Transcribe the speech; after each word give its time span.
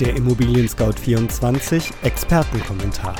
Der 0.00 0.14
Immobilien 0.14 0.68
Scout 0.68 0.92
24 0.92 1.90
Expertenkommentar. 2.04 3.16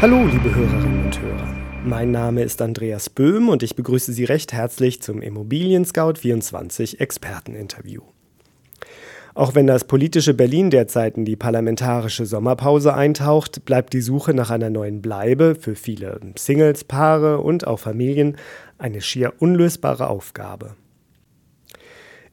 Hallo, 0.00 0.26
liebe 0.26 0.54
Hörerinnen 0.54 1.06
und 1.06 1.20
Hörer. 1.20 1.48
Mein 1.84 2.12
Name 2.12 2.44
ist 2.44 2.62
Andreas 2.62 3.10
Böhm 3.10 3.48
und 3.48 3.64
ich 3.64 3.74
begrüße 3.74 4.12
Sie 4.12 4.22
recht 4.22 4.52
herzlich 4.52 5.02
zum 5.02 5.20
Immobilien 5.20 5.84
Scout 5.84 6.18
24 6.18 7.00
Experteninterview. 7.00 8.02
Auch 9.34 9.56
wenn 9.56 9.66
das 9.66 9.82
politische 9.82 10.34
Berlin 10.34 10.70
derzeit 10.70 11.16
in 11.16 11.24
die 11.24 11.34
parlamentarische 11.34 12.26
Sommerpause 12.26 12.94
eintaucht, 12.94 13.64
bleibt 13.64 13.92
die 13.92 14.02
Suche 14.02 14.34
nach 14.34 14.50
einer 14.50 14.70
neuen 14.70 15.02
Bleibe 15.02 15.56
für 15.58 15.74
viele 15.74 16.20
Singles, 16.38 16.84
Paare 16.84 17.38
und 17.40 17.66
auch 17.66 17.80
Familien 17.80 18.36
eine 18.78 19.00
schier 19.00 19.32
unlösbare 19.40 20.06
Aufgabe. 20.06 20.76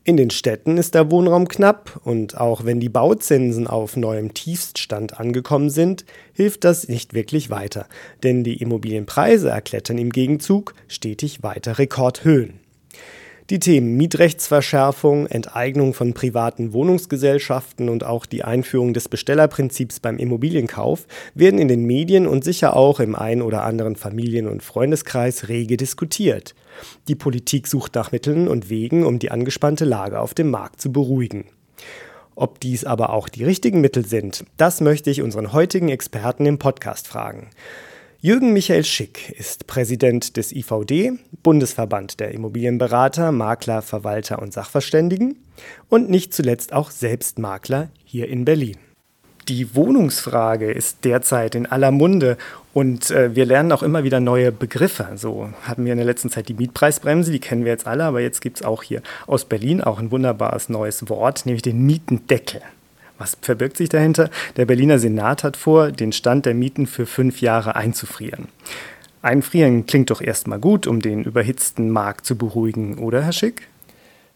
In 0.03 0.17
den 0.17 0.31
Städten 0.31 0.77
ist 0.77 0.95
der 0.95 1.11
Wohnraum 1.11 1.47
knapp 1.47 2.01
und 2.03 2.35
auch 2.35 2.65
wenn 2.65 2.79
die 2.79 2.89
Bauzinsen 2.89 3.67
auf 3.67 3.95
neuem 3.95 4.33
Tiefststand 4.33 5.19
angekommen 5.19 5.69
sind, 5.69 6.05
hilft 6.33 6.63
das 6.63 6.87
nicht 6.87 7.13
wirklich 7.13 7.51
weiter, 7.51 7.85
denn 8.23 8.43
die 8.43 8.59
Immobilienpreise 8.59 9.49
erklettern 9.49 9.99
im 9.99 10.09
Gegenzug 10.09 10.73
stetig 10.87 11.43
weiter 11.43 11.77
Rekordhöhen. 11.77 12.61
Die 13.51 13.59
Themen 13.59 13.95
Mietrechtsverschärfung, 13.95 15.27
Enteignung 15.27 15.93
von 15.93 16.15
privaten 16.15 16.73
Wohnungsgesellschaften 16.73 17.87
und 17.87 18.03
auch 18.03 18.25
die 18.25 18.43
Einführung 18.43 18.95
des 18.95 19.07
Bestellerprinzips 19.07 19.99
beim 19.99 20.17
Immobilienkauf 20.17 21.05
werden 21.35 21.59
in 21.59 21.67
den 21.67 21.85
Medien 21.85 22.25
und 22.25 22.43
sicher 22.43 22.75
auch 22.75 22.99
im 22.99 23.13
ein 23.13 23.43
oder 23.43 23.65
anderen 23.65 23.95
Familien- 23.95 24.47
und 24.47 24.63
Freundeskreis 24.63 25.47
rege 25.47 25.77
diskutiert. 25.77 26.55
Die 27.07 27.15
Politik 27.15 27.67
sucht 27.67 27.95
nach 27.95 28.11
Mitteln 28.11 28.47
und 28.47 28.69
Wegen, 28.69 29.05
um 29.05 29.19
die 29.19 29.31
angespannte 29.31 29.85
Lage 29.85 30.19
auf 30.19 30.33
dem 30.33 30.49
Markt 30.49 30.81
zu 30.81 30.91
beruhigen. 30.91 31.45
Ob 32.35 32.59
dies 32.59 32.85
aber 32.85 33.11
auch 33.11 33.29
die 33.29 33.43
richtigen 33.43 33.81
Mittel 33.81 34.05
sind, 34.05 34.45
das 34.57 34.81
möchte 34.81 35.09
ich 35.09 35.21
unseren 35.21 35.53
heutigen 35.53 35.89
Experten 35.89 36.45
im 36.45 36.59
Podcast 36.59 37.07
fragen. 37.07 37.49
Jürgen 38.23 38.53
Michael 38.53 38.83
Schick 38.83 39.31
ist 39.31 39.65
Präsident 39.65 40.37
des 40.37 40.51
IVD, 40.51 41.13
Bundesverband 41.41 42.19
der 42.19 42.31
Immobilienberater, 42.31 43.31
Makler, 43.31 43.81
Verwalter 43.81 44.39
und 44.39 44.53
Sachverständigen 44.53 45.39
und 45.89 46.09
nicht 46.09 46.33
zuletzt 46.33 46.71
auch 46.71 46.91
selbst 46.91 47.39
Makler 47.39 47.89
hier 48.05 48.27
in 48.27 48.45
Berlin. 48.45 48.77
Die 49.51 49.75
Wohnungsfrage 49.75 50.71
ist 50.71 51.03
derzeit 51.03 51.55
in 51.55 51.65
aller 51.65 51.91
Munde 51.91 52.37
und 52.71 53.11
äh, 53.11 53.35
wir 53.35 53.45
lernen 53.45 53.73
auch 53.73 53.83
immer 53.83 54.05
wieder 54.05 54.21
neue 54.21 54.49
Begriffe. 54.53 55.09
So 55.15 55.49
hatten 55.63 55.83
wir 55.83 55.91
in 55.91 55.97
der 55.97 56.05
letzten 56.05 56.29
Zeit 56.29 56.47
die 56.47 56.53
Mietpreisbremse, 56.53 57.33
die 57.33 57.41
kennen 57.41 57.65
wir 57.65 57.73
jetzt 57.73 57.85
alle, 57.85 58.05
aber 58.05 58.21
jetzt 58.21 58.39
gibt 58.39 58.61
es 58.61 58.65
auch 58.65 58.81
hier 58.81 59.01
aus 59.27 59.43
Berlin 59.43 59.81
auch 59.81 59.99
ein 59.99 60.09
wunderbares 60.09 60.69
neues 60.69 61.09
Wort, 61.09 61.45
nämlich 61.45 61.63
den 61.63 61.85
Mietendeckel. 61.85 62.61
Was 63.17 63.37
verbirgt 63.41 63.75
sich 63.75 63.89
dahinter? 63.89 64.29
Der 64.55 64.63
Berliner 64.67 64.99
Senat 64.99 65.43
hat 65.43 65.57
vor, 65.57 65.91
den 65.91 66.13
Stand 66.13 66.45
der 66.45 66.53
Mieten 66.53 66.87
für 66.87 67.05
fünf 67.05 67.41
Jahre 67.41 67.75
einzufrieren. 67.75 68.47
Einfrieren 69.21 69.85
klingt 69.85 70.11
doch 70.11 70.21
erstmal 70.21 70.59
gut, 70.59 70.87
um 70.87 71.01
den 71.01 71.25
überhitzten 71.25 71.89
Markt 71.89 72.25
zu 72.25 72.37
beruhigen, 72.37 72.99
oder 72.99 73.21
Herr 73.21 73.33
Schick? 73.33 73.67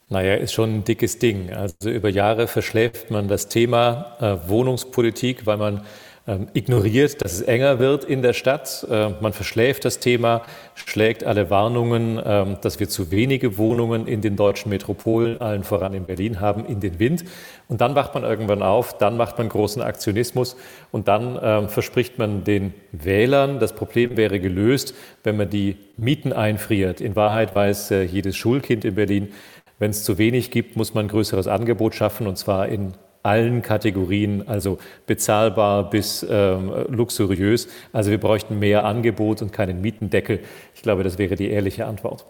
Naja, 0.08 0.36
ist 0.36 0.54
schon 0.54 0.76
ein 0.76 0.84
dickes 0.84 1.18
Ding. 1.18 1.52
Also 1.52 1.90
über 1.90 2.10
Jahre 2.10 2.48
verschläft 2.48 3.10
man 3.10 3.28
das 3.28 3.48
Thema 3.48 4.16
äh, 4.20 4.50
Wohnungspolitik, 4.50 5.48
weil 5.48 5.58
man 5.58 5.82
ähm, 6.28 6.48
ignoriert, 6.54 7.24
dass 7.24 7.34
es 7.34 7.42
enger 7.42 7.80
wird 7.80 8.04
in 8.04 8.22
der 8.22 8.34
Stadt. 8.34 8.86
Äh, 8.90 9.10
man 9.22 9.34
verschläft 9.34 9.86
das 9.86 10.00
Thema, 10.00 10.42
schlägt 10.74 11.24
alle 11.24 11.50
Warnungen, 11.50 12.20
ähm, 12.24 12.58
dass 12.62 12.80
wir 12.80 12.90
zu 12.90 13.12
wenige 13.12 13.58
Wohnungen 13.58 14.08
in 14.08 14.22
den 14.22 14.36
deutschen 14.36 14.70
Metropolen, 14.70 15.40
allen 15.40 15.64
voran 15.64 15.94
in 15.94 16.06
Berlin 16.06 16.40
haben, 16.40 16.66
in 16.66 16.80
den 16.80 16.98
Wind. 17.00 17.26
Und 17.68 17.82
dann 17.82 17.96
wacht 17.96 18.14
man 18.14 18.24
irgendwann 18.24 18.64
auf, 18.64 18.98
dann 18.98 19.18
macht 19.18 19.38
man 19.38 19.50
großen 19.50 19.82
Aktionismus 19.82 20.56
und 20.92 21.08
dann 21.08 21.40
ähm, 21.42 21.70
verspricht 21.70 22.18
man 22.18 22.44
den 22.44 22.74
Wählern, 22.92 23.60
das 23.60 23.74
Problem 23.74 24.18
wäre 24.18 24.40
gelöst, 24.40 24.96
wenn 25.24 25.38
man 25.38 25.50
die 25.50 25.78
Mieten 25.98 26.34
einfriert. 26.34 27.02
In 27.02 27.16
Wahrheit 27.16 27.56
weiß 27.56 27.92
äh, 27.92 28.04
jedes 28.04 28.36
Schulkind 28.36 28.84
in 28.84 28.96
Berlin, 28.96 29.32
wenn 29.80 29.92
es 29.92 30.04
zu 30.04 30.18
wenig 30.18 30.52
gibt, 30.52 30.76
muss 30.76 30.94
man 30.94 31.06
ein 31.06 31.10
größeres 31.10 31.48
Angebot 31.48 31.96
schaffen 31.96 32.28
und 32.28 32.38
zwar 32.38 32.68
in 32.68 32.94
allen 33.24 33.64
Kategorien, 33.64 34.48
also 34.48 34.78
bezahlbar 35.08 35.90
bis 35.90 36.26
ähm, 36.30 36.72
luxuriös. 36.90 37.68
Also 37.92 38.12
wir 38.12 38.20
bräuchten 38.20 38.60
mehr 38.60 38.86
Angebot 38.86 39.42
und 39.42 39.52
keinen 39.52 39.82
Mietendeckel. 39.82 40.42
Ich 40.76 40.84
glaube, 40.84 41.04
das 41.04 41.18
wäre 41.18 41.36
die 41.36 41.50
ehrliche 41.50 41.88
Antwort. 41.88 42.26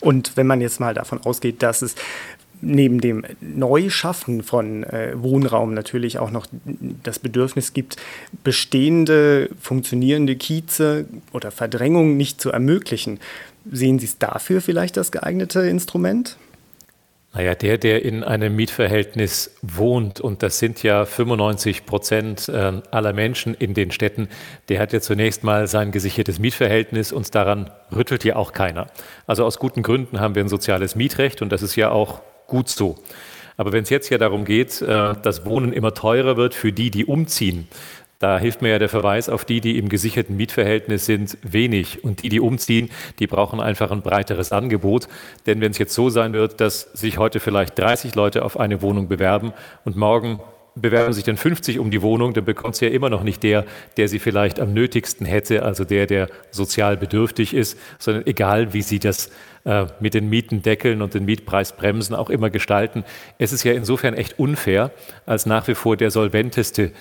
Und 0.00 0.36
wenn 0.36 0.46
man 0.46 0.60
jetzt 0.60 0.78
mal 0.78 0.94
davon 0.94 1.20
ausgeht, 1.24 1.62
dass 1.62 1.82
es 1.82 1.96
neben 2.60 3.00
dem 3.00 3.24
Neuschaffen 3.40 4.42
von 4.42 4.84
äh, 4.84 5.12
Wohnraum 5.16 5.74
natürlich 5.74 6.18
auch 6.18 6.30
noch 6.30 6.46
das 7.02 7.18
Bedürfnis 7.18 7.72
gibt, 7.72 7.96
bestehende 8.44 9.50
funktionierende 9.60 10.36
Kieze 10.36 11.06
oder 11.32 11.50
Verdrängung 11.50 12.16
nicht 12.16 12.40
zu 12.40 12.50
ermöglichen. 12.50 13.18
Sehen 13.70 13.98
Sie 13.98 14.06
es 14.06 14.18
dafür 14.18 14.60
vielleicht 14.60 14.96
das 14.96 15.12
geeignete 15.12 15.60
Instrument? 15.60 16.38
Naja, 17.36 17.54
der, 17.54 17.76
der 17.76 18.02
in 18.02 18.24
einem 18.24 18.56
Mietverhältnis 18.56 19.54
wohnt, 19.60 20.20
und 20.22 20.42
das 20.42 20.58
sind 20.58 20.82
ja 20.82 21.04
95 21.04 21.84
Prozent 21.84 22.50
ähm, 22.52 22.82
aller 22.90 23.12
Menschen 23.12 23.52
in 23.52 23.74
den 23.74 23.90
Städten, 23.90 24.30
der 24.70 24.80
hat 24.80 24.94
ja 24.94 25.02
zunächst 25.02 25.44
mal 25.44 25.66
sein 25.66 25.92
gesichertes 25.92 26.38
Mietverhältnis 26.38 27.12
und 27.12 27.34
daran 27.34 27.70
rüttelt 27.94 28.24
ja 28.24 28.36
auch 28.36 28.54
keiner. 28.54 28.86
Also 29.26 29.44
aus 29.44 29.58
guten 29.58 29.82
Gründen 29.82 30.18
haben 30.18 30.34
wir 30.34 30.42
ein 30.42 30.48
soziales 30.48 30.94
Mietrecht 30.94 31.42
und 31.42 31.52
das 31.52 31.60
ist 31.60 31.76
ja 31.76 31.90
auch 31.90 32.22
gut 32.46 32.70
so. 32.70 32.96
Aber 33.58 33.70
wenn 33.72 33.82
es 33.82 33.90
jetzt 33.90 34.08
ja 34.08 34.16
darum 34.16 34.46
geht, 34.46 34.80
äh, 34.80 35.12
dass 35.22 35.44
Wohnen 35.44 35.74
immer 35.74 35.92
teurer 35.92 36.38
wird 36.38 36.54
für 36.54 36.72
die, 36.72 36.90
die 36.90 37.04
umziehen, 37.04 37.68
da 38.18 38.38
hilft 38.38 38.62
mir 38.62 38.70
ja 38.70 38.78
der 38.78 38.88
Verweis 38.88 39.28
auf 39.28 39.44
die, 39.44 39.60
die 39.60 39.78
im 39.78 39.88
gesicherten 39.88 40.36
Mietverhältnis 40.36 41.06
sind, 41.06 41.36
wenig. 41.42 42.02
Und 42.04 42.22
die, 42.22 42.28
die 42.28 42.40
umziehen, 42.40 42.90
die 43.18 43.26
brauchen 43.26 43.60
einfach 43.60 43.90
ein 43.90 44.02
breiteres 44.02 44.52
Angebot. 44.52 45.08
Denn 45.46 45.60
wenn 45.60 45.72
es 45.72 45.78
jetzt 45.78 45.94
so 45.94 46.08
sein 46.08 46.32
wird, 46.32 46.60
dass 46.60 46.82
sich 46.92 47.18
heute 47.18 47.40
vielleicht 47.40 47.78
30 47.78 48.14
Leute 48.14 48.44
auf 48.44 48.58
eine 48.58 48.80
Wohnung 48.82 49.08
bewerben 49.08 49.52
und 49.84 49.96
morgen 49.96 50.40
bewerben 50.76 51.14
sich 51.14 51.24
dann 51.24 51.38
50 51.38 51.78
um 51.78 51.90
die 51.90 52.02
Wohnung, 52.02 52.34
dann 52.34 52.44
bekommt 52.44 52.74
es 52.74 52.80
ja 52.80 52.88
immer 52.88 53.08
noch 53.08 53.22
nicht 53.22 53.42
der, 53.42 53.64
der 53.96 54.08
sie 54.08 54.18
vielleicht 54.18 54.60
am 54.60 54.74
nötigsten 54.74 55.26
hätte, 55.26 55.62
also 55.62 55.84
der, 55.84 56.06
der 56.06 56.28
sozial 56.50 56.98
bedürftig 56.98 57.54
ist, 57.54 57.78
sondern 57.98 58.26
egal, 58.26 58.74
wie 58.74 58.82
sie 58.82 58.98
das 58.98 59.30
äh, 59.64 59.86
mit 60.00 60.12
den 60.14 60.28
Mietendeckeln 60.28 61.00
und 61.00 61.14
den 61.14 61.24
Mietpreisbremsen 61.24 62.14
auch 62.14 62.28
immer 62.28 62.50
gestalten. 62.50 63.04
Es 63.38 63.52
ist 63.52 63.64
ja 63.64 63.72
insofern 63.72 64.14
echt 64.14 64.38
unfair, 64.38 64.90
als 65.24 65.46
nach 65.46 65.66
wie 65.66 65.74
vor 65.74 65.96
der 65.96 66.10
solventeste 66.10 66.92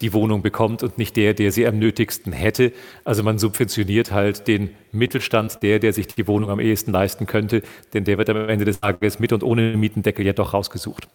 die 0.00 0.12
Wohnung 0.12 0.42
bekommt 0.42 0.82
und 0.82 0.98
nicht 0.98 1.16
der, 1.16 1.34
der 1.34 1.52
sie 1.52 1.66
am 1.66 1.78
nötigsten 1.78 2.32
hätte. 2.32 2.72
Also 3.04 3.22
man 3.22 3.38
subventioniert 3.38 4.12
halt 4.12 4.48
den 4.48 4.70
Mittelstand, 4.92 5.62
der, 5.62 5.78
der 5.78 5.92
sich 5.92 6.08
die 6.08 6.26
Wohnung 6.26 6.50
am 6.50 6.60
ehesten 6.60 6.92
leisten 6.92 7.26
könnte, 7.26 7.62
denn 7.92 8.04
der 8.04 8.18
wird 8.18 8.30
am 8.30 8.48
Ende 8.48 8.64
des 8.64 8.80
Tages 8.80 9.18
mit 9.18 9.32
und 9.32 9.42
ohne 9.42 9.76
Mietendeckel 9.76 10.26
ja 10.26 10.32
doch 10.32 10.54
rausgesucht. 10.54 11.08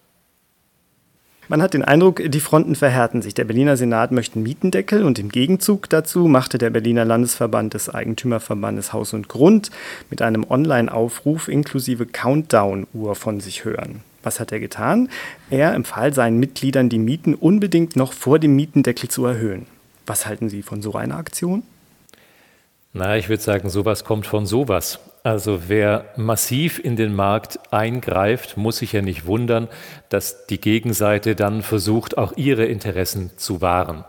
Man 1.49 1.63
hat 1.63 1.73
den 1.73 1.83
Eindruck, 1.83 2.21
die 2.23 2.39
Fronten 2.39 2.75
verhärten 2.75 3.23
sich. 3.23 3.33
Der 3.33 3.43
Berliner 3.43 3.75
Senat 3.75 4.11
möchte 4.11 4.35
einen 4.35 4.43
Mietendeckel 4.43 5.03
und 5.03 5.17
im 5.17 5.29
Gegenzug 5.29 5.89
dazu 5.89 6.27
machte 6.27 6.59
der 6.59 6.69
Berliner 6.69 7.05
Landesverband 7.05 7.73
des 7.73 7.89
Eigentümerverbandes 7.89 8.93
Haus 8.93 9.13
und 9.13 9.29
Grund 9.29 9.71
mit 10.11 10.21
einem 10.21 10.45
Online-Aufruf 10.47 11.47
inklusive 11.47 12.05
Countdown-Uhr 12.05 13.15
von 13.15 13.39
sich 13.39 13.65
hören. 13.65 14.03
Was 14.29 14.39
hat 14.39 14.51
er 14.51 14.59
getan? 14.59 15.09
Er 15.49 15.73
empfahl 15.73 16.13
seinen 16.13 16.39
Mitgliedern, 16.39 16.87
die 16.87 16.99
Mieten 16.99 17.33
unbedingt 17.33 17.95
noch 17.95 18.13
vor 18.13 18.37
dem 18.37 18.55
Mietendeckel 18.55 19.09
zu 19.09 19.25
erhöhen. 19.25 19.65
Was 20.05 20.27
halten 20.27 20.49
Sie 20.49 20.61
von 20.61 20.83
so 20.83 20.93
einer 20.93 21.15
Aktion? 21.15 21.63
Na, 22.93 23.17
ich 23.17 23.27
würde 23.27 23.41
sagen, 23.41 23.71
sowas 23.71 24.03
kommt 24.03 24.27
von 24.27 24.45
sowas. 24.45 24.99
Also 25.23 25.61
wer 25.67 26.05
massiv 26.15 26.77
in 26.77 26.95
den 26.95 27.15
Markt 27.15 27.73
eingreift, 27.73 28.55
muss 28.55 28.77
sich 28.77 28.93
ja 28.93 29.01
nicht 29.01 29.25
wundern, 29.25 29.67
dass 30.09 30.45
die 30.45 30.61
Gegenseite 30.61 31.33
dann 31.33 31.63
versucht, 31.63 32.15
auch 32.19 32.33
ihre 32.37 32.65
Interessen 32.65 33.31
zu 33.35 33.61
wahren. 33.61 34.05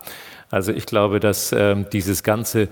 Also 0.50 0.70
ich 0.70 0.84
glaube, 0.84 1.20
dass 1.20 1.50
ähm, 1.52 1.86
dieses 1.90 2.22
ganze 2.22 2.68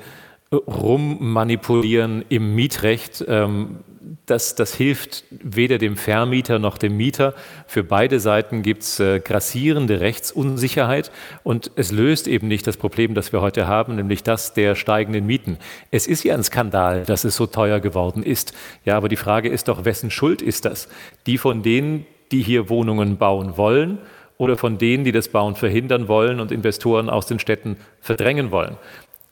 Rummanipulieren 0.52 2.24
im 2.28 2.54
Mietrecht 2.54 3.24
ähm, 3.28 3.78
das, 4.26 4.54
das 4.54 4.74
hilft 4.74 5.24
weder 5.30 5.78
dem 5.78 5.96
Vermieter 5.96 6.58
noch 6.58 6.78
dem 6.78 6.96
Mieter. 6.96 7.34
Für 7.66 7.84
beide 7.84 8.20
Seiten 8.20 8.62
gibt 8.62 8.82
es 8.82 9.00
äh, 9.00 9.20
grassierende 9.20 10.00
Rechtsunsicherheit 10.00 11.10
und 11.42 11.70
es 11.76 11.92
löst 11.92 12.28
eben 12.28 12.48
nicht 12.48 12.66
das 12.66 12.76
Problem, 12.76 13.14
das 13.14 13.32
wir 13.32 13.40
heute 13.40 13.66
haben, 13.66 13.96
nämlich 13.96 14.22
das 14.22 14.54
der 14.54 14.74
steigenden 14.74 15.26
Mieten. 15.26 15.58
Es 15.90 16.06
ist 16.06 16.24
ja 16.24 16.34
ein 16.34 16.44
Skandal, 16.44 17.04
dass 17.04 17.24
es 17.24 17.36
so 17.36 17.46
teuer 17.46 17.80
geworden 17.80 18.22
ist. 18.22 18.52
Ja, 18.84 18.96
aber 18.96 19.08
die 19.08 19.16
Frage 19.16 19.48
ist 19.48 19.68
doch, 19.68 19.84
wessen 19.84 20.10
Schuld 20.10 20.42
ist 20.42 20.64
das? 20.64 20.88
Die 21.26 21.38
von 21.38 21.62
denen, 21.62 22.06
die 22.30 22.42
hier 22.42 22.68
Wohnungen 22.68 23.16
bauen 23.16 23.56
wollen 23.56 23.98
oder 24.36 24.56
von 24.56 24.78
denen, 24.78 25.04
die 25.04 25.12
das 25.12 25.28
Bauen 25.28 25.56
verhindern 25.56 26.08
wollen 26.08 26.40
und 26.40 26.52
Investoren 26.52 27.08
aus 27.08 27.26
den 27.26 27.38
Städten 27.38 27.76
verdrängen 28.00 28.50
wollen? 28.50 28.76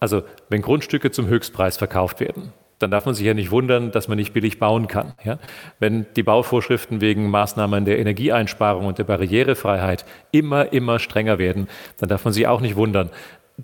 Also 0.01 0.23
wenn 0.49 0.63
Grundstücke 0.63 1.11
zum 1.11 1.27
Höchstpreis 1.27 1.77
verkauft 1.77 2.21
werden, 2.21 2.53
dann 2.79 2.91
darf 2.91 3.07
man 3.07 3.15
sich 3.15 3.25
ja 3.25 3.35
nicht 3.35 3.51
wundern, 3.51 3.91
dass 3.91 4.09
man 4.09 4.19
nicht 4.19 4.35
billig 4.35 4.59
bauen 4.59 4.87
kann. 4.87 5.15
Ja? 5.25 5.39
Wenn 5.79 6.07
die 6.15 6.23
Bauvorschriften 6.23 7.01
wegen 7.01 7.31
Maßnahmen 7.31 7.87
der 7.87 7.99
Energieeinsparung 7.99 8.87
und 8.87 8.99
der 8.99 9.05
Barrierefreiheit 9.05 10.05
immer, 10.31 10.73
immer 10.73 10.99
strenger 10.99 11.39
werden, 11.39 11.69
dann 11.99 12.09
darf 12.09 12.25
man 12.25 12.35
sich 12.35 12.47
auch 12.47 12.61
nicht 12.61 12.77
wundern, 12.77 13.11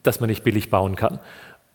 dass 0.02 0.20
man 0.20 0.30
nicht 0.30 0.44
billig 0.44 0.70
bauen 0.70 0.96
kann. 0.96 1.18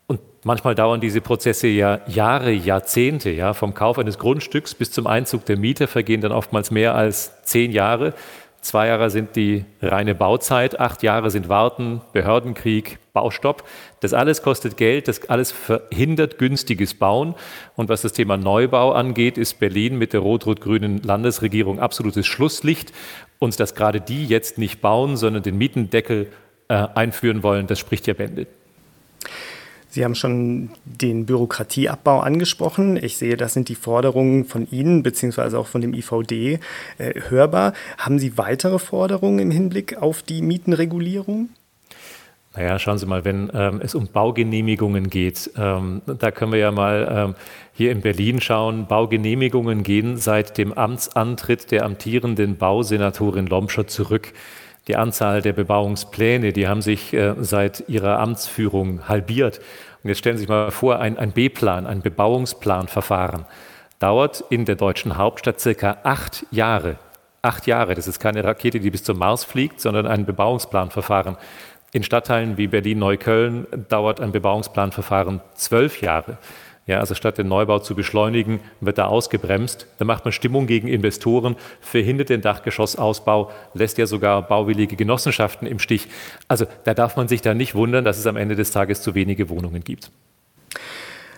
Und 0.08 0.22
manchmal 0.46 0.74
dauern 0.74 1.02
diese 1.02 1.22
Prozesse 1.22 1.68
ja 1.68 2.00
Jahre, 2.08 2.52
Jahrzehnte. 2.52 3.30
Ja? 3.30 3.54
Vom 3.54 3.76
Kauf 3.76 4.00
eines 4.00 4.18
Grundstücks 4.18 4.74
bis 4.74 4.92
zum 4.92 5.06
Einzug 5.06 5.46
der 5.46 5.58
Mieter 5.58 5.88
vergehen 5.88 6.22
dann 6.22 6.32
oftmals 6.32 6.72
mehr 6.72 6.96
als 6.96 7.44
zehn 7.44 7.72
Jahre. 7.72 8.14
Zwei 8.68 8.88
Jahre 8.88 9.10
sind 9.10 9.38
die 9.38 9.64
reine 9.82 10.14
Bauzeit, 10.14 10.78
acht 10.78 11.02
Jahre 11.02 11.32
sind 11.32 11.48
Warten, 11.48 12.02
Behördenkrieg, 12.12 13.00
Baustopp. 13.14 13.64
Das 14.02 14.14
alles 14.14 14.42
kostet 14.42 14.76
Geld, 14.76 15.08
das 15.08 15.30
alles 15.30 15.54
verhindert 15.54 16.38
günstiges 16.38 16.94
Bauen. 16.94 17.36
Und 17.78 17.88
was 17.88 18.02
das 18.02 18.12
Thema 18.12 18.36
Neubau 18.36 18.92
angeht, 18.92 19.38
ist 19.38 19.62
Berlin 19.62 19.98
mit 19.98 20.12
der 20.12 20.20
rot-rot-grünen 20.20 21.02
Landesregierung 21.02 21.80
absolutes 21.80 22.28
Schlusslicht. 22.28 22.92
Und 23.40 23.58
dass 23.58 23.74
gerade 23.74 24.02
die 24.02 24.26
jetzt 24.26 24.58
nicht 24.58 24.82
bauen, 24.82 25.16
sondern 25.16 25.44
den 25.44 25.58
Mietendeckel 25.58 26.28
äh, 26.68 26.88
einführen 26.94 27.44
wollen, 27.44 27.68
das 27.68 27.80
spricht 27.80 28.06
ja 28.06 28.16
Bände. 28.16 28.48
Sie 29.98 30.06
haben 30.06 30.14
schon 30.14 30.70
den 30.86 31.26
Bürokratieabbau 31.26 32.20
angesprochen. 32.20 33.04
Ich 33.04 33.18
sehe, 33.18 33.36
das 33.36 33.54
sind 33.54 33.68
die 33.68 33.74
Forderungen 33.74 34.46
von 34.46 34.70
Ihnen 34.70 35.02
beziehungsweise 35.02 35.58
auch 35.58 35.66
von 35.66 35.82
dem 35.82 35.96
IVD 35.96 36.60
äh, 37.00 37.22
hörbar. 37.30 37.74
Haben 37.98 38.20
Sie 38.20 38.38
weitere 38.38 38.78
Forderungen 38.78 39.40
im 39.40 39.50
Hinblick 39.50 39.98
auf 39.98 40.22
die 40.22 40.44
Mietenregulierung? 40.44 41.50
Naja, 42.56 42.78
schauen 42.78 43.00
Sie 43.00 43.08
mal, 43.08 43.26
wenn 43.26 43.50
ähm, 43.56 43.82
es 43.84 43.96
um 43.96 44.06
Baugenehmigungen 44.06 45.10
geht, 45.10 45.50
ähm, 45.58 46.04
da 46.06 46.30
können 46.30 46.52
wir 46.52 46.60
ja 46.60 46.72
mal 46.72 47.08
ähm, 47.12 47.36
hier 47.74 47.92
in 47.92 48.02
Berlin 48.02 48.40
schauen. 48.40 48.86
Baugenehmigungen 48.86 49.82
gehen 49.82 50.18
seit 50.18 50.60
dem 50.60 50.74
Amtsantritt 50.74 51.72
der 51.72 51.86
amtierenden 51.86 52.58
Bausenatorin 52.58 53.48
Lomscher 53.48 53.88
zurück. 53.88 54.32
Die 54.88 54.96
Anzahl 54.96 55.42
der 55.42 55.54
Bebauungspläne, 55.54 56.54
die 56.54 56.68
haben 56.68 56.82
sich 56.82 57.14
äh, 57.14 57.36
seit 57.40 57.84
ihrer 57.88 58.20
Amtsführung 58.20 59.08
halbiert. 59.08 59.60
Und 60.04 60.10
jetzt 60.10 60.20
stellen 60.20 60.38
Sie 60.38 60.42
sich 60.42 60.50
mal 60.50 60.72
vor, 60.72 61.00
ein, 61.00 61.18
ein 61.18 61.32
B-Plan, 61.32 61.86
ein 61.86 62.02
Bebauungsplanverfahren 62.02 63.46
dauert 64.00 64.44
in 64.50 64.66
der 64.66 64.76
deutschen 64.76 65.18
Hauptstadt 65.18 65.60
circa 65.60 65.98
acht 66.04 66.46
Jahre. 66.52 66.98
Acht 67.42 67.68
Jahre, 67.68 67.96
das 67.96 68.08
ist 68.08 68.20
keine 68.20 68.44
Rakete, 68.44 68.80
die 68.80 68.92
bis 68.92 69.04
zum 69.04 69.18
Mars 69.18 69.44
fliegt, 69.44 69.80
sondern 69.80 70.08
ein 70.08 70.26
Bebauungsplanverfahren. 70.26 71.38
In 71.94 72.04
Stadtteilen 72.04 72.58
wie 72.58 72.68
Berlin-Neukölln 72.68 73.66
dauert 73.90 74.20
ein 74.20 74.32
Bebauungsplanverfahren 74.32 75.42
zwölf 75.56 76.02
Jahre. 76.02 76.38
Ja, 76.88 77.02
also 77.02 77.16
statt 77.16 77.38
den 77.38 77.50
Neubau 77.50 77.80
zu 77.80 77.96
beschleunigen, 77.96 78.62
wird 78.80 78.98
da 78.98 79.06
ausgebremst. 79.08 79.88
Da 80.00 80.06
macht 80.06 80.24
man 80.24 80.32
Stimmung 80.32 80.68
gegen 80.68 80.88
Investoren, 80.88 81.58
verhindert 81.82 82.30
den 82.30 82.42
Dachgeschossausbau, 82.42 83.52
lässt 83.74 83.98
ja 83.98 84.08
sogar 84.08 84.42
bauwillige 84.42 84.96
Genossenschaften 84.96 85.68
im 85.68 85.80
Stich. 85.80 86.08
Also 86.48 86.66
da 86.86 86.94
darf 86.94 87.18
man 87.18 87.28
sich 87.28 87.42
da 87.42 87.54
nicht 87.54 87.76
wundern, 87.76 88.06
dass 88.06 88.18
es 88.18 88.26
am 88.26 88.38
Ende 88.38 88.56
des 88.56 88.72
Tages 88.72 89.02
zu 89.02 89.16
wenige 89.16 89.50
Wohnungen 89.50 89.84
gibt. 89.84 90.12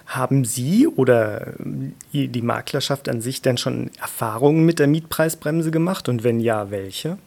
Haben 0.05 0.45
Sie 0.45 0.87
oder 0.87 1.53
die 2.13 2.41
Maklerschaft 2.41 3.09
an 3.09 3.21
sich 3.21 3.41
denn 3.41 3.57
schon 3.57 3.89
Erfahrungen 3.99 4.65
mit 4.65 4.79
der 4.79 4.87
Mietpreisbremse 4.87 5.71
gemacht 5.71 6.09
und 6.09 6.23
wenn 6.23 6.39
ja, 6.39 6.69
welche? 6.69 7.17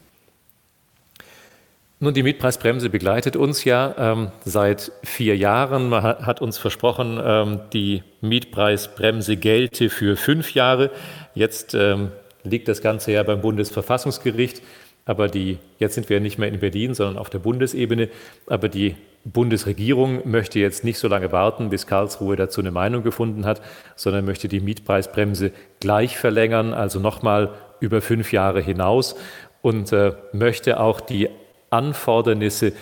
Nun, 2.02 2.14
die 2.14 2.25
Mietpreisbremse 2.25 2.90
begleitet 2.90 3.37
uns 3.37 3.62
ja 3.62 3.94
ähm, 3.96 4.32
seit 4.44 4.90
vier 5.04 5.37
Jahren. 5.37 5.88
Man 5.88 6.02
hat, 6.02 6.43
uns 6.43 6.58
versprochen, 6.58 7.20
ähm, 7.25 7.60
die 7.72 8.02
Mietpreisbremse 8.20 9.37
gelte 9.37 9.88
für 9.88 10.16
fünf 10.16 10.52
Jahre. 10.52 10.90
Jetzt 11.37 11.75
ähm, 11.75 12.10
liegt 12.43 12.66
das 12.66 12.82
Ganze 12.82 13.12
ja 13.12 13.22
beim 13.22 13.40
Bundesverfassungsgericht. 13.40 14.62
Aber 15.04 15.28
die, 15.28 15.58
jetzt 15.78 15.94
sind 15.94 16.10
wir 16.10 16.19
nicht 16.19 16.38
mehr 16.38 16.49
in 16.49 16.58
Berlin, 16.58 16.94
sondern 16.94 17.19
auf 17.19 17.31
der 17.31 17.38
Bundesebene. 17.38 18.08
Aber 18.48 18.69
die 18.69 18.96
Bundesregierung 19.22 20.28
möchte 20.28 20.58
jetzt 20.58 20.82
nicht 20.82 20.98
so 20.98 21.06
lange 21.06 21.31
warten, 21.31 21.70
bis 21.70 21.87
Karlsruhe 21.87 22.34
dazu 22.34 22.62
eine 22.62 22.72
Meinung 22.72 23.05
gefunden 23.05 23.46
hat, 23.46 23.62
sondern 23.94 24.25
möchte 24.25 24.48
die 24.48 24.58
Mietpreisbremse 24.58 25.52
gleich 25.78 26.19
verlängern, 26.19 26.75
also 26.75 26.98
nochmal 26.98 27.50
über 27.78 28.00
fünf 28.00 28.32
Jahre 28.32 28.60
hinaus 28.60 29.14
und 29.60 29.93
äh, 29.93 30.14
möchte 30.32 30.81
auch 30.81 31.00
die 31.00 31.28
Anfordernisse 31.72 32.72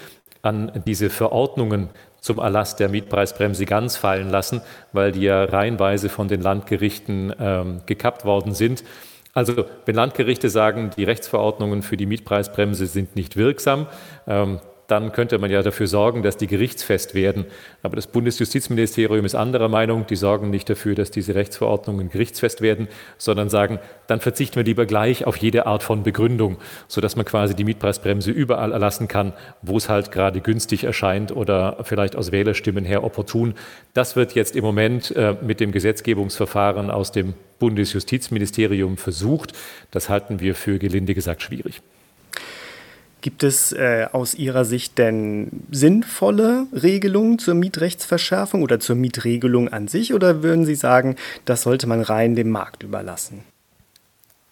an 0.43 0.83
diese 0.87 1.11
Verordnungen 1.11 1.91
zum 2.21 2.39
Erlass 2.39 2.77
der 2.77 2.89
Mietpreisbremse 2.89 3.65
ganz 3.65 3.97
fallen 3.97 4.31
lassen, 4.31 4.61
weil 4.93 5.13
die 5.13 5.23
ja 5.23 5.45
reihenweise 5.45 6.09
von 6.09 6.29
den 6.29 6.43
Landgerichten 6.43 7.35
ähm, 7.39 7.81
gekappt 7.87 8.25
worden 8.25 8.55
sind. 8.55 8.85
Also 9.33 9.65
wenn 9.87 9.95
Landgerichte 9.95 10.51
sagen, 10.51 10.91
die 10.97 11.05
Rechtsverordnungen 11.05 11.83
für 11.83 11.97
die 11.97 12.07
Mietpreisbremse 12.07 12.87
sind 12.87 13.17
nicht 13.17 13.37
wirksam, 13.37 13.87
ähm, 14.27 14.61
dann 14.91 15.13
könnte 15.13 15.39
man 15.39 15.51
ja 15.51 15.63
dafür 15.63 15.87
sorgen, 15.87 16.23
dass 16.23 16.37
die 16.37 16.47
gerichtsfest 16.47 17.15
werden. 17.15 17.45
Aber 17.83 17.97
das 17.97 18.07
Bundesjustizministerium 18.07 19.25
ist 19.25 19.35
anderer 19.35 19.69
Meinung. 19.69 20.07
Die 20.07 20.17
sorgen 20.17 20.51
nicht 20.51 20.69
dafür, 20.69 20.95
dass 20.95 21.11
diese 21.11 21.35
Rechtsverordnungen 21.35 22.11
gerichtsfest 22.11 22.61
werden, 22.61 22.89
sondern 23.17 23.49
sagen, 23.49 23.79
dann 24.09 24.21
verzichten 24.21 24.57
wir 24.57 24.65
lieber 24.65 24.87
gleich 24.87 25.27
auf 25.27 25.37
jede 25.37 25.67
Art 25.67 25.83
von 25.83 26.03
Begründung, 26.03 26.57
sodass 26.89 27.15
man 27.15 27.25
quasi 27.25 27.55
die 27.55 27.65
Mietpreisbremse 27.65 28.31
überall 28.31 28.73
erlassen 28.73 29.07
kann, 29.07 29.33
wo 29.63 29.77
es 29.77 29.89
halt 29.89 30.11
gerade 30.11 30.41
günstig 30.41 30.85
erscheint 30.85 31.31
oder 31.31 31.79
vielleicht 31.83 32.17
aus 32.17 32.33
Wählerstimmen 32.33 32.85
her 32.85 33.05
opportun. 33.05 33.55
Das 33.95 34.17
wird 34.17 34.35
jetzt 34.35 34.57
im 34.57 34.65
Moment 34.65 35.15
äh, 35.15 35.37
mit 35.41 35.61
dem 35.61 35.71
Gesetzgebungsverfahren 35.71 36.91
aus 36.91 37.13
dem 37.13 37.35
Bundesjustizministerium 37.61 38.97
versucht. 38.97 39.53
Das 39.93 40.09
halten 40.09 40.41
wir 40.41 40.57
für 40.57 40.79
gelinde 40.79 41.15
gesagt 41.15 41.43
schwierig. 41.43 41.81
Gibt 43.21 43.43
es 43.43 43.73
äh, 43.73 44.07
aus 44.13 44.35
Ihrer 44.35 44.65
Sicht 44.65 44.97
denn 44.97 45.51
sinnvolle 45.71 46.67
Regelungen 46.73 47.39
zur 47.39 47.55
Mietrechtsverschärfung 47.55 48.63
oder 48.63 48.81
zur 48.81 48.97
Mietregelung 48.97 49.69
an 49.69 49.89
sich? 49.89 50.15
Oder 50.15 50.43
würden 50.43 50.65
Sie 50.65 50.75
sagen, 50.75 51.17
das 51.45 51.63
sollte 51.63 51.87
man 51.87 52.01
rein 52.01 52.35
dem 52.35 52.51
Markt 52.51 52.83
überlassen? 52.83 53.45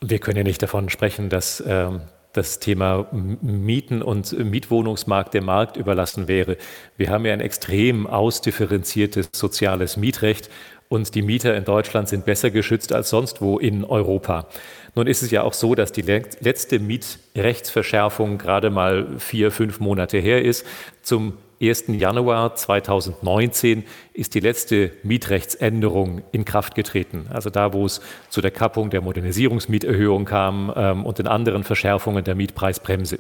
Wir 0.01 0.19
können 0.19 0.37
ja 0.37 0.45
nicht 0.45 0.63
davon 0.63 0.91
sprechen, 0.91 1.29
dass 1.29 1.61
äh, 1.61 1.89
das 2.33 2.61
Thema 2.61 3.09
Mieten 3.11 4.03
und 4.03 4.33
Mietwohnungsmarkt 4.39 5.35
dem 5.35 5.47
Markt 5.47 5.77
überlassen 5.77 6.29
wäre. 6.29 6.57
Wir 6.97 7.11
haben 7.11 7.25
ja 7.25 7.33
ein 7.33 7.41
extrem 7.41 8.07
ausdifferenziertes 8.07 9.31
soziales 9.33 9.97
Mietrecht 9.97 10.51
und 10.89 11.15
die 11.15 11.23
Mieter 11.23 11.55
in 11.55 11.65
Deutschland 11.65 12.09
sind 12.09 12.25
besser 12.25 12.51
geschützt 12.51 12.93
als 12.93 13.11
sonst 13.11 13.41
wo 13.43 13.59
in 13.59 13.85
Europa. 13.85 14.47
Nun 14.95 15.07
ist 15.07 15.23
es 15.23 15.31
ja 15.31 15.43
auch 15.43 15.53
so, 15.53 15.75
dass 15.75 15.93
die 15.93 16.03
letzte 16.03 16.79
Mietrechtsverschärfung 16.79 18.39
gerade 18.39 18.71
mal 18.71 19.07
vier, 19.19 19.51
fünf 19.51 19.81
Monate 19.81 20.19
her 20.19 20.43
ist. 20.43 20.67
Zum 21.03 21.35
1. 21.61 21.85
Januar 21.89 22.55
2019 22.55 23.85
ist 24.13 24.35
die 24.35 24.41
letzte 24.41 24.93
Mietrechtsänderung 25.03 26.23
in 26.31 26.45
Kraft 26.45 26.75
getreten. 26.75 27.27
Also 27.31 27.51
da, 27.51 27.73
wo 27.73 27.85
es 27.85 28.01
zu 28.29 28.41
der 28.41 28.53
Kappung 28.53 28.91
der 28.91 29.01
Modernisierungsmieterhöhung 29.01 30.25
kam 30.25 30.73
ähm, 30.77 31.05
und 31.05 31.19
den 31.19 31.27
anderen 31.27 31.65
Verschärfungen 31.65 32.25
der 32.25 32.37
Mietpreisbremse. 32.37 33.19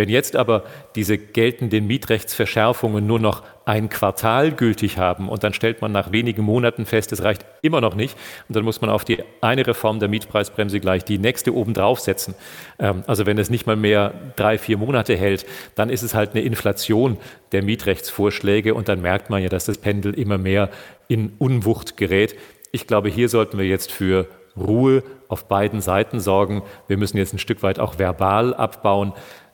Wenn 0.00 0.08
jetzt 0.08 0.34
aber 0.34 0.64
diese 0.94 1.18
geltenden 1.18 1.86
Mietrechtsverschärfungen 1.86 3.06
nur 3.06 3.18
noch 3.18 3.42
ein 3.66 3.90
Quartal 3.90 4.50
gültig 4.50 4.96
haben 4.96 5.28
und 5.28 5.44
dann 5.44 5.52
stellt 5.52 5.82
man 5.82 5.92
nach 5.92 6.10
wenigen 6.10 6.42
Monaten 6.42 6.86
fest, 6.86 7.12
es 7.12 7.22
reicht 7.22 7.44
immer 7.60 7.82
noch 7.82 7.94
nicht 7.94 8.16
und 8.48 8.56
dann 8.56 8.64
muss 8.64 8.80
man 8.80 8.88
auf 8.88 9.04
die 9.04 9.18
eine 9.42 9.66
Reform 9.66 9.98
der 9.98 10.08
Mietpreisbremse 10.08 10.80
gleich 10.80 11.04
die 11.04 11.18
nächste 11.18 11.54
obendrauf 11.54 12.00
setzen. 12.00 12.34
Ähm, 12.78 13.04
also 13.08 13.26
wenn 13.26 13.36
es 13.36 13.50
nicht 13.50 13.66
mal 13.66 13.76
mehr 13.76 14.14
drei, 14.36 14.56
vier 14.56 14.78
Monate 14.78 15.14
hält, 15.16 15.44
dann 15.74 15.90
ist 15.90 16.00
es 16.00 16.14
halt 16.14 16.30
eine 16.30 16.40
Inflation 16.44 17.18
der 17.52 17.62
Mietrechtsvorschläge 17.62 18.72
und 18.72 18.88
dann 18.88 19.02
merkt 19.02 19.28
man 19.28 19.42
ja, 19.42 19.50
dass 19.50 19.66
das 19.66 19.76
Pendel 19.76 20.14
immer 20.14 20.38
mehr 20.38 20.70
in 21.08 21.34
Unwucht 21.36 21.98
gerät. 21.98 22.36
Ich 22.72 22.86
glaube, 22.86 23.10
hier 23.10 23.28
sollten 23.28 23.58
wir 23.58 23.66
jetzt 23.66 23.92
für 23.92 24.28
Ruhe 24.56 25.02
auf 25.28 25.46
beiden 25.46 25.80
Seiten 25.80 26.20
sorgen. 26.20 26.62
Wir 26.88 26.96
müssen 26.96 27.16
jetzt 27.16 27.32
ein 27.32 27.38
Stück 27.38 27.62
weit 27.62 27.78
auch 27.78 27.98
verbal 27.98 28.54
abbauen. 28.54 29.12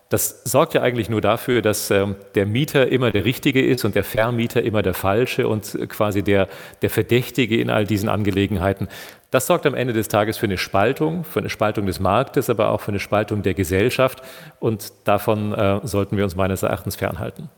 Das 0.08 0.42
sorgt 0.44 0.74
ja 0.74 0.82
eigentlich 0.82 1.08
nur 1.08 1.20
dafür, 1.20 1.62
dass 1.62 1.90
ähm, 1.90 2.14
der 2.36 2.46
Mieter 2.46 2.88
immer 2.92 3.10
der 3.10 3.24
Richtige 3.24 3.64
ist 3.64 3.84
und 3.84 3.96
der 3.96 4.04
Vermieter 4.04 4.62
immer 4.62 4.82
der 4.82 4.94
Falsche 4.94 5.48
und 5.48 5.76
quasi 5.88 6.22
der, 6.22 6.48
der 6.80 6.90
Verdächtige 6.90 7.60
in 7.60 7.70
all 7.70 7.86
diesen 7.86 8.08
Angelegenheiten. 8.08 8.86
Das 9.32 9.48
sorgt 9.48 9.66
am 9.66 9.74
Ende 9.74 9.92
des 9.92 10.06
Tages 10.06 10.38
für 10.38 10.46
eine 10.46 10.58
Spaltung, 10.58 11.24
für 11.24 11.40
eine 11.40 11.50
Spaltung 11.50 11.86
des 11.86 11.98
Marktes, 11.98 12.48
aber 12.48 12.70
auch 12.70 12.80
für 12.80 12.92
eine 12.92 13.00
Spaltung 13.00 13.42
der 13.42 13.54
Gesellschaft. 13.54 14.22
Und 14.60 14.92
davon 15.04 15.52
äh, 15.52 15.80
sollten 15.82 16.16
wir 16.16 16.24
uns 16.24 16.36
meines 16.36 16.62
Erachtens 16.62 16.94
fernhalten. 16.94 17.48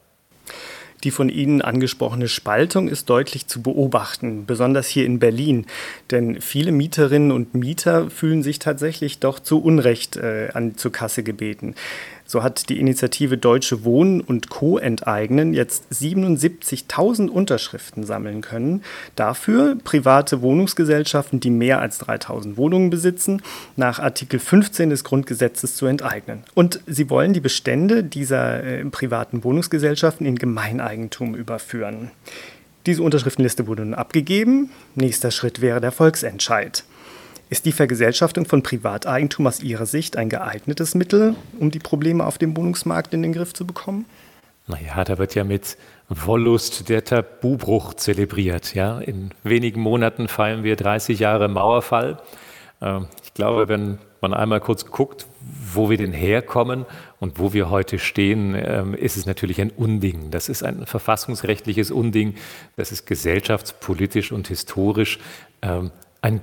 Die 1.05 1.12
von 1.12 1.28
Ihnen 1.28 1.62
angesprochene 1.62 2.26
Spaltung 2.26 2.88
ist 2.88 3.09
deutlich 3.09 3.47
zu 3.47 3.62
beobachten, 3.62 4.47
besonders 4.47 4.88
hier 4.88 5.05
in 5.05 5.21
Berlin. 5.21 5.67
Denn 6.11 6.40
viele 6.40 6.73
Mieterinnen 6.73 7.31
und 7.31 7.55
Mieter 7.55 8.11
fühlen 8.11 8.43
sich 8.43 8.59
tatsächlich 8.59 9.21
doch 9.21 9.38
zu 9.38 9.62
Unrecht 9.62 10.17
äh, 10.17 10.49
an, 10.55 10.76
zur 10.76 10.90
Kasse 10.90 11.23
gebeten. 11.23 11.76
So 12.30 12.42
hat 12.42 12.68
die 12.68 12.78
Initiative 12.78 13.38
Deutsche 13.38 13.85
Wohnen 13.85 14.20
und 14.20 14.50
Co. 14.50 14.76
enteignen 14.76 15.54
jetzt 15.54 15.85
77.000 15.90 17.28
Unterschriften 17.28 18.04
sammeln 18.04 18.42
können. 18.42 18.82
Dafür 19.16 19.78
private 19.82 20.42
Wohnungsgesellschaften, 20.42 21.40
die 21.40 21.49
mehr 21.49 21.80
als 21.80 22.00
3.000 22.02 22.58
Wohnungen 22.58 22.90
besitzen, 22.90 23.40
nach 23.76 23.99
Artikel 23.99 24.38
15 24.38 24.90
des 24.90 25.04
Grundgesetzes 25.04 25.76
zu 25.76 25.87
enteignen. 25.87 26.44
Und 26.54 26.80
sie 26.87 27.08
wollen 27.08 27.32
die 27.32 27.40
Bestände 27.40 28.04
dieser 28.04 28.62
äh, 28.62 28.85
privaten 28.85 29.42
Wohnungsgesellschaften 29.42 30.26
in 30.26 30.37
Gemeineigentum 30.37 31.35
überführen. 31.35 32.11
Diese 32.85 33.02
Unterschriftenliste 33.02 33.66
wurde 33.66 33.87
nun 33.87 33.94
abgegeben. 33.94 34.68
Nächster 34.94 35.30
Schritt 35.30 35.62
wäre 35.62 35.80
der 35.80 35.92
Volksentscheid. 35.92 36.85
Ist 37.50 37.64
die 37.64 37.73
Vergesellschaftung 37.73 38.45
von 38.45 38.62
Privateigentum 38.62 39.47
aus 39.47 39.62
Ihrer 39.62 39.87
Sicht 39.87 40.19
ein 40.19 40.28
geeignetes 40.28 40.95
Mittel, 40.95 41.35
um 41.59 41.71
die 41.71 41.78
Probleme 41.78 42.26
auf 42.26 42.37
dem 42.37 42.55
Wohnungsmarkt 42.57 43.14
in 43.14 43.23
den 43.23 43.33
Griff 43.33 43.55
zu 43.55 43.67
bekommen? 43.67 44.05
Naja, 44.67 45.02
da 45.02 45.17
wird 45.17 45.35
ja 45.35 45.45
mit 45.45 45.78
Wollust 46.11 46.90
der 46.90 47.05
Tabubruch 47.05 47.95
zelebriert. 47.95 48.75
Ja? 48.75 48.99
In 49.00 49.31
wenigen 49.45 49.81
Monaten 49.81 50.28
feiern 50.28 50.62
wir 50.62 50.76
30 50.76 51.19
Jahre 51.19 51.49
Mauerfall. 51.49 52.19
Ähm, 52.83 53.07
ich 53.25 53.33
glaube, 53.33 53.69
wenn 53.69 53.99
man 54.21 54.35
einmal 54.35 54.61
kurz 54.61 54.85
guckt, 54.85 55.26
wo 55.40 55.88
wir 55.88 55.97
denn 55.97 56.12
herkommen 56.12 56.85
und 57.19 57.38
wo 57.38 57.55
wir 57.55 57.71
heute 57.71 57.99
stehen, 57.99 58.55
ähm, 58.55 58.93
ist 58.93 59.17
es 59.17 59.25
natürlich 59.25 59.59
ein 59.62 59.71
Unding. 59.71 60.31
Das 60.31 60.50
ist 60.50 60.62
ein 60.62 60.85
verfassungsrechtliches 60.85 61.90
Unding. 61.90 62.35
Das 62.76 62.93
ist 62.93 63.07
gesellschaftspolitisch 63.07 64.33
und 64.33 64.49
historisch 64.49 65.19
ähm, 65.62 65.93
ein 66.21 66.43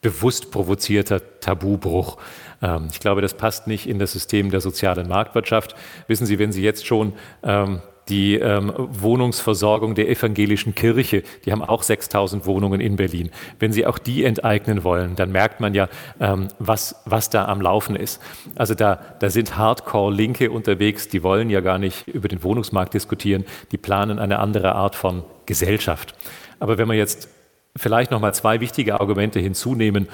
bewusst 0.00 0.50
provozierter 0.50 1.40
Tabubruch. 1.40 2.18
Ähm, 2.62 2.88
ich 2.90 3.00
glaube, 3.00 3.20
das 3.20 3.34
passt 3.34 3.66
nicht 3.66 3.88
in 3.88 3.98
das 3.98 4.12
System 4.12 4.50
der 4.50 4.60
sozialen 4.60 5.08
Marktwirtschaft. 5.08 5.74
Wissen 6.06 6.26
Sie, 6.26 6.38
wenn 6.38 6.52
Sie 6.52 6.62
jetzt 6.62 6.86
schon 6.86 7.12
ähm, 7.42 7.80
die 8.08 8.34
ähm, 8.34 8.72
Wohnungsversorgung 8.76 9.94
der 9.94 10.08
evangelischen 10.08 10.74
Kirche, 10.74 11.22
die 11.44 11.52
haben 11.52 11.62
auch 11.62 11.82
6000 11.82 12.44
Wohnungen 12.44 12.80
in 12.80 12.96
Berlin. 12.96 13.30
Wenn 13.58 13.72
Sie 13.72 13.86
auch 13.86 13.98
die 13.98 14.24
enteignen 14.24 14.82
wollen, 14.84 15.14
dann 15.14 15.30
merkt 15.30 15.60
man 15.60 15.74
ja, 15.74 15.88
ähm, 16.18 16.48
was, 16.58 16.96
was 17.04 17.30
da 17.30 17.46
am 17.46 17.60
Laufen 17.60 17.94
ist. 17.96 18.20
Also 18.56 18.74
da, 18.74 19.00
da 19.20 19.30
sind 19.30 19.56
Hardcore-Linke 19.56 20.50
unterwegs, 20.50 21.08
die 21.08 21.22
wollen 21.22 21.50
ja 21.50 21.60
gar 21.60 21.78
nicht 21.78 22.08
über 22.08 22.28
den 22.28 22.42
Wohnungsmarkt 22.42 22.94
diskutieren, 22.94 23.44
die 23.70 23.78
planen 23.78 24.18
eine 24.18 24.40
andere 24.40 24.74
Art 24.74 24.96
von 24.96 25.22
Gesellschaft. 25.46 26.14
Aber 26.58 26.78
wenn 26.78 26.88
man 26.88 26.96
jetzt 26.96 27.28
vielleicht 27.76 28.10
noch 28.10 28.20
mal 28.20 28.32
zwei 28.34 28.60
wichtige 28.60 29.00
Argumente 29.00 29.40
hinzunehmen. 29.40 30.08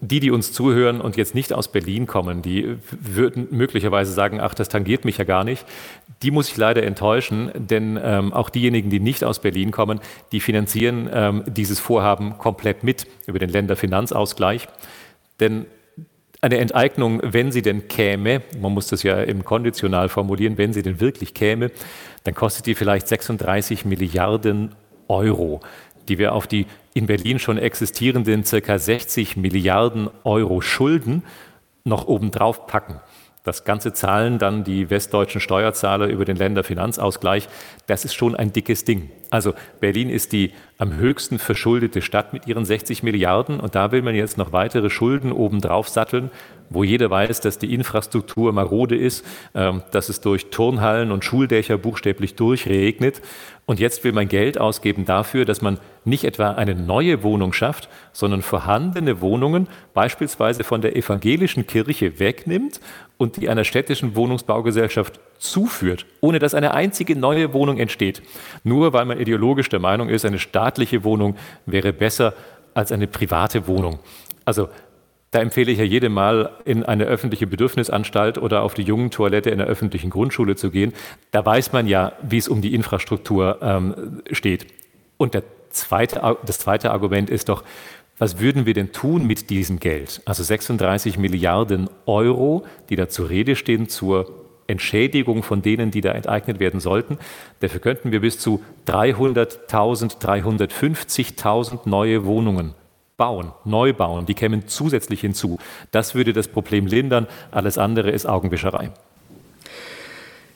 Die, 0.00 0.20
die 0.20 0.30
uns 0.30 0.52
zuhören 0.52 1.00
und 1.00 1.16
jetzt 1.16 1.34
nicht 1.34 1.52
aus 1.52 1.72
Berlin 1.72 2.06
kommen, 2.06 2.40
die 2.40 2.76
würden 2.92 3.48
möglicherweise 3.50 4.12
sagen, 4.12 4.40
ach, 4.40 4.54
das 4.54 4.68
tangiert 4.68 5.04
mich 5.04 5.18
ja 5.18 5.24
gar 5.24 5.42
nicht. 5.42 5.66
Die 6.22 6.30
muss 6.30 6.48
ich 6.48 6.56
leider 6.56 6.84
enttäuschen, 6.84 7.50
denn 7.56 7.98
ähm, 8.00 8.32
auch 8.32 8.48
diejenigen, 8.48 8.90
die 8.90 9.00
nicht 9.00 9.24
aus 9.24 9.40
Berlin 9.40 9.72
kommen, 9.72 9.98
die 10.30 10.38
finanzieren 10.38 11.10
ähm, 11.12 11.42
dieses 11.48 11.80
Vorhaben 11.80 12.38
komplett 12.38 12.84
mit 12.84 13.08
über 13.26 13.40
den 13.40 13.50
Länderfinanzausgleich. 13.50 14.68
Denn 15.40 15.66
eine 16.40 16.58
Enteignung, 16.58 17.20
wenn 17.24 17.50
sie 17.50 17.62
denn 17.62 17.88
käme, 17.88 18.42
man 18.60 18.72
muss 18.72 18.86
das 18.86 19.02
ja 19.02 19.20
im 19.20 19.44
konditional 19.44 20.08
formulieren, 20.08 20.58
wenn 20.58 20.72
sie 20.72 20.82
denn 20.82 21.00
wirklich 21.00 21.34
käme, 21.34 21.72
dann 22.22 22.34
kostet 22.34 22.66
die 22.66 22.76
vielleicht 22.76 23.08
36 23.08 23.84
Milliarden 23.84 24.76
Euro, 25.08 25.60
die 26.08 26.18
wir 26.18 26.32
auf 26.32 26.46
die 26.46 26.66
in 26.94 27.06
Berlin 27.06 27.38
schon 27.38 27.58
existierenden 27.58 28.44
ca. 28.44 28.78
60 28.78 29.36
Milliarden 29.36 30.08
Euro 30.24 30.60
Schulden 30.60 31.22
noch 31.84 32.06
obendrauf 32.06 32.66
packen. 32.66 33.00
Das 33.44 33.64
Ganze 33.64 33.92
zahlen 33.92 34.38
dann 34.38 34.64
die 34.64 34.90
westdeutschen 34.90 35.40
Steuerzahler 35.40 36.06
über 36.06 36.24
den 36.24 36.36
Länderfinanzausgleich. 36.36 37.48
Das 37.86 38.04
ist 38.04 38.14
schon 38.14 38.34
ein 38.36 38.52
dickes 38.52 38.84
Ding. 38.84 39.10
Also 39.30 39.54
Berlin 39.80 40.10
ist 40.10 40.32
die 40.32 40.52
am 40.78 40.94
höchsten 40.96 41.38
verschuldete 41.38 42.02
Stadt 42.02 42.32
mit 42.32 42.46
ihren 42.46 42.64
60 42.64 43.02
Milliarden. 43.02 43.60
Und 43.60 43.74
da 43.74 43.92
will 43.92 44.02
man 44.02 44.14
jetzt 44.14 44.38
noch 44.38 44.52
weitere 44.52 44.90
Schulden 44.90 45.32
obendrauf 45.32 45.88
satteln, 45.88 46.30
wo 46.70 46.84
jeder 46.84 47.10
weiß, 47.10 47.40
dass 47.40 47.58
die 47.58 47.74
Infrastruktur 47.74 48.52
marode 48.52 48.96
ist, 48.96 49.24
ähm, 49.54 49.82
dass 49.90 50.08
es 50.08 50.20
durch 50.20 50.50
Turnhallen 50.50 51.10
und 51.10 51.24
Schuldächer 51.24 51.78
buchstäblich 51.78 52.36
durchregnet. 52.36 53.20
Und 53.66 53.80
jetzt 53.80 54.04
will 54.04 54.12
man 54.12 54.28
Geld 54.28 54.58
ausgeben 54.58 55.04
dafür, 55.04 55.44
dass 55.44 55.62
man 55.62 55.78
nicht 56.04 56.24
etwa 56.24 56.52
eine 56.52 56.74
neue 56.74 57.22
Wohnung 57.22 57.52
schafft, 57.52 57.88
sondern 58.12 58.42
vorhandene 58.42 59.20
Wohnungen 59.20 59.68
beispielsweise 59.94 60.64
von 60.64 60.80
der 60.80 60.96
evangelischen 60.96 61.66
Kirche 61.66 62.18
wegnimmt 62.18 62.80
und 63.18 63.36
die 63.36 63.48
einer 63.48 63.64
städtischen 63.64 64.14
Wohnungsbaugesellschaft 64.14 65.20
zuführt, 65.38 66.06
ohne 66.20 66.38
dass 66.38 66.54
eine 66.54 66.74
einzige 66.74 67.16
neue 67.16 67.52
Wohnung 67.52 67.78
entsteht. 67.78 68.22
Nur 68.64 68.92
weil 68.92 69.04
man 69.04 69.20
ideologisch 69.20 69.68
der 69.68 69.80
Meinung 69.80 70.08
ist, 70.08 70.24
eine 70.24 70.38
staatliche 70.38 71.04
Wohnung 71.04 71.36
wäre 71.66 71.92
besser 71.92 72.34
als 72.74 72.92
eine 72.92 73.06
private 73.06 73.66
Wohnung. 73.66 73.98
Also 74.44 74.68
da 75.30 75.40
empfehle 75.40 75.70
ich 75.70 75.78
ja 75.78 75.84
jedem 75.84 76.12
mal, 76.14 76.52
in 76.64 76.84
eine 76.84 77.04
öffentliche 77.04 77.46
Bedürfnisanstalt 77.46 78.38
oder 78.38 78.62
auf 78.62 78.74
die 78.74 78.82
jungen 78.82 79.10
Toilette 79.10 79.50
in 79.50 79.58
der 79.58 79.66
öffentlichen 79.66 80.10
Grundschule 80.10 80.56
zu 80.56 80.70
gehen. 80.70 80.94
Da 81.32 81.44
weiß 81.44 81.72
man 81.72 81.86
ja, 81.86 82.12
wie 82.22 82.38
es 82.38 82.48
um 82.48 82.62
die 82.62 82.74
Infrastruktur 82.74 83.58
ähm, 83.60 84.22
steht. 84.32 84.66
Und 85.18 85.36
zweite, 85.70 86.38
das 86.46 86.58
zweite 86.58 86.92
Argument 86.92 87.28
ist 87.28 87.50
doch, 87.50 87.62
was 88.16 88.40
würden 88.40 88.66
wir 88.66 88.74
denn 88.74 88.92
tun 88.92 89.26
mit 89.26 89.50
diesem 89.50 89.78
Geld? 89.78 90.22
Also 90.24 90.42
36 90.42 91.18
Milliarden 91.18 91.88
Euro, 92.06 92.64
die 92.88 92.96
da 92.96 93.08
zur 93.08 93.28
Rede 93.28 93.54
stehen 93.54 93.88
zur 93.88 94.47
Entschädigung 94.68 95.42
von 95.42 95.62
denen, 95.62 95.90
die 95.90 96.00
da 96.00 96.12
enteignet 96.12 96.60
werden 96.60 96.78
sollten. 96.78 97.18
Dafür 97.60 97.80
könnten 97.80 98.12
wir 98.12 98.20
bis 98.20 98.38
zu 98.38 98.62
300.000, 98.86 100.20
350.000 100.20 101.80
neue 101.88 102.24
Wohnungen 102.24 102.74
bauen, 103.16 103.52
neu 103.64 103.92
bauen, 103.92 104.26
die 104.26 104.34
kämen 104.34 104.68
zusätzlich 104.68 105.20
hinzu. 105.20 105.58
Das 105.90 106.14
würde 106.14 106.32
das 106.32 106.48
Problem 106.48 106.86
lindern. 106.86 107.26
Alles 107.50 107.76
andere 107.76 108.10
ist 108.10 108.26
Augenwischerei. 108.26 108.92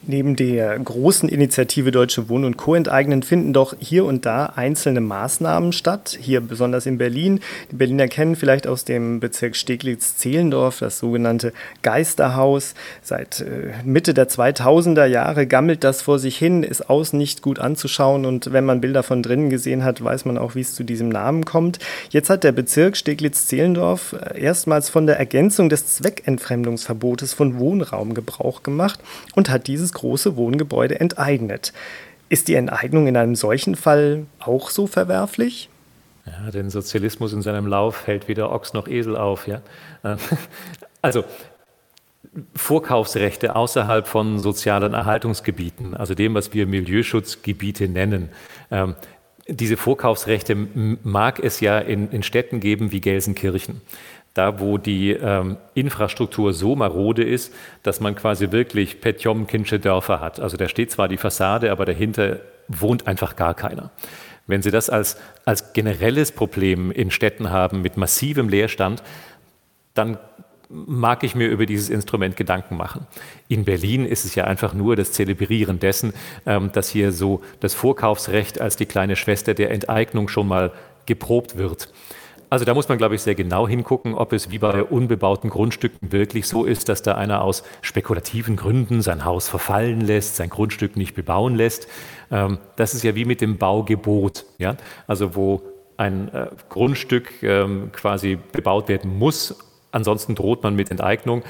Neben 0.04 0.35
der 0.35 0.76
großen 0.80 1.28
Initiative 1.28 1.92
Deutsche 1.92 2.28
Wohnen 2.28 2.44
und 2.44 2.56
Co. 2.56 2.75
enteignen 2.75 3.23
finden 3.23 3.52
doch 3.52 3.76
hier 3.78 4.04
und 4.04 4.26
da 4.26 4.47
einzelne 4.47 5.00
Maßnahmen 5.00 5.73
statt, 5.73 6.18
hier 6.21 6.40
besonders 6.40 6.87
in 6.87 6.99
Berlin. 6.99 7.38
Die 7.71 7.76
Berliner 7.76 8.09
kennen 8.09 8.35
vielleicht 8.35 8.66
aus 8.66 8.85
dem 8.85 9.21
Bezirk 9.21 9.54
Steglitz-Zehlendorf 9.54 10.80
das 10.80 10.99
sogenannte 10.99 11.52
Geisterhaus. 11.82 12.75
Seit 13.00 13.42
äh, 13.42 13.75
Mitte 13.85 14.12
der 14.12 14.28
2000er 14.28 15.06
Jahre 15.06 15.47
gammelt 15.47 15.85
das 15.85 16.02
vor 16.02 16.18
sich 16.18 16.37
hin, 16.37 16.64
ist 16.64 16.90
außen 16.90 17.16
nicht 17.16 17.40
gut 17.40 17.61
anzuschauen 17.61 18.26
und 18.26 18.52
wenn 18.52 18.64
man 18.64 18.80
Bilder 18.80 19.04
von 19.04 19.23
drinnen 19.23 19.50
gesehen 19.50 19.85
hat, 19.85 20.02
weiß 20.02 20.25
man 20.25 20.37
auch, 20.37 20.56
wie 20.56 20.62
es 20.62 20.75
zu 20.75 20.82
diesem 20.82 21.11
Namen 21.11 21.44
kommt. 21.44 21.78
Jetzt 22.11 22.28
hat 22.28 22.42
der 22.42 22.50
Bezirk 22.50 22.97
Steglitz-Zehlendorf 22.97 24.14
äh, 24.14 24.40
erstmals 24.40 24.88
von 24.90 25.06
der 25.06 25.21
Ergänzung 25.21 25.68
des 25.68 25.87
Zweckentfremdungsverbotes 25.87 27.35
von 27.35 27.61
Wohnraum 27.61 28.14
Gebrauch 28.14 28.64
gemacht 28.64 28.99
und 29.37 29.49
hat 29.49 29.68
dieses 29.68 29.91
große 29.92 30.37
Wohngebäude 30.37 31.00
enteignet. 31.00 31.72
Ist 32.28 32.49
die 32.49 32.54
Enteignung 32.54 33.06
in 33.06 33.16
einem 33.16 33.34
solchen 33.34 33.76
Fall 33.76 34.26
auch 34.40 34.70
so 34.70 34.87
verwerflich? 34.87 35.68
Ja, 36.26 36.50
den 36.50 36.70
Sozialismus 36.70 37.32
in 37.32 37.42
seinem 37.42 37.66
Lauf 37.66 38.06
hält 38.06 38.28
weder 38.28 38.52
Ochs 38.52 38.72
noch 38.72 38.88
Esel 38.88 39.16
auf. 39.16 39.46
Ja? 39.46 39.62
Also 41.04 41.25
Vorkaufsrechte 42.54 43.56
außerhalb 43.56 44.06
von 44.06 44.38
sozialen 44.38 44.94
Erhaltungsgebieten, 44.94 45.94
also 45.94 46.14
dem, 46.14 46.34
was 46.34 46.54
wir 46.54 46.66
Milieuschutzgebiete 46.68 47.88
nennen. 47.88 48.28
Ähm, 48.70 48.94
diese 49.49 49.76
Vorkaufsrechte 49.76 50.54
mag 50.54 51.40
es 51.40 51.58
ja 51.61 51.78
in, 51.78 52.11
in 52.11 52.22
Städten 52.22 52.61
geben 52.61 52.92
wie 52.92 53.00
Gelsenkirchen 53.00 53.80
da 54.35 54.61
wo 54.61 54.79
die 54.79 55.11
ähm, 55.11 55.57
Infrastruktur 55.75 56.53
so 56.53 56.75
marode 56.75 57.23
ist, 57.23 57.53
dass 57.83 58.01
man 58.01 58.15
quasi 58.15 58.51
wirklich 58.51 59.01
Petjomkinsche 59.01 59.79
Dörfer 59.79 60.21
hat. 60.21 60.41
Also 60.41 60.57
da 60.57 60.69
steht 60.69 60.91
zwar 60.91 61.09
die 61.09 61.19
Fassade, 61.19 61.71
aber 61.71 61.85
dahinter 61.85 62.41
wohnt 62.69 63.07
einfach 63.07 63.37
gar 63.37 63.55
keiner. 63.55 63.91
Wenn 64.47 64.62
Sie 64.62 64.71
das 64.71 64.91
als, 64.91 65.19
als 65.45 65.73
generelles 65.73 66.33
Problem 66.33 66.91
in 66.91 67.11
Städten 67.11 67.51
haben 67.51 67.83
mit 67.83 67.97
massivem 67.97 68.49
Leerstand, 68.49 69.03
dann 69.95 70.19
mag 70.69 71.23
ich 71.23 71.35
mir 71.35 71.49
über 71.49 71.67
dieses 71.67 71.91
Instrument 71.91 72.35
Gedanken 72.37 72.77
machen. 72.77 73.07
In 73.49 73.65
Berlin 73.65 74.07
ist 74.07 74.25
es 74.25 74.35
ja 74.35 74.45
einfach 74.45 74.73
nur 74.73 74.97
das 74.97 75.12
Zelebrieren 75.12 75.79
dessen, 75.79 76.15
ähm, 76.47 76.73
dass 76.73 76.89
hier 76.89 77.12
so 77.12 77.43
das 77.61 77.75
Vorkaufsrecht 77.75 78.61
als 78.61 78.77
die 78.77 78.87
kleine 78.87 79.17
Schwester 79.17 79.53
der 79.53 79.71
Enteignung 79.71 80.29
schon 80.29 80.49
mal 80.49 80.73
geprobt 81.05 81.57
wird. 81.57 81.93
Also 82.52 82.66
da 82.66 82.75
muss 82.75 82.87
man, 82.87 82.99
glaube 82.99 83.14
ich, 83.14 83.23
sehr 83.23 83.35
genau 83.35 83.66
hingucken, 83.66 84.12
ob 84.12 84.35
es 84.35 84.50
wie 84.50 84.59
bei 84.59 84.85
unbebauten 84.85 85.49
Grundstücken 85.49 86.12
wirklich 86.12 86.47
so 86.47 86.66
ist, 86.66 86.90
dass 86.90 87.00
da 87.00 87.14
einer 87.14 87.40
aus 87.40 87.62
spekulativen 87.80 88.56
Gründen 88.56 89.00
sein 89.00 89.25
Haus 89.25 89.49
verfallen 89.49 90.02
lässt, 90.02 90.37
sein 90.37 90.50
Grundstück 90.50 90.94
nicht 90.94 91.14
bebauen 91.14 91.54
lässt. 91.54 91.88
Ähm, 92.30 92.59
das 92.76 92.92
ist 92.92 93.04
ja 93.04 93.14
wie 93.14 93.25
mit 93.25 93.40
dem 93.40 93.56
Baugebot, 93.56 94.44
ja? 94.59 94.76
also 95.06 95.35
wo 95.35 95.62
ein 95.97 96.28
äh, 96.35 96.49
Grundstück 96.68 97.42
ähm, 97.42 97.90
quasi 97.90 98.38
bebaut 98.52 98.87
werden 98.90 99.18
muss, 99.18 99.56
ansonsten 99.90 100.35
droht 100.35 100.62
man 100.62 100.76
mit 100.76 100.90
Enteignung. 100.90 101.44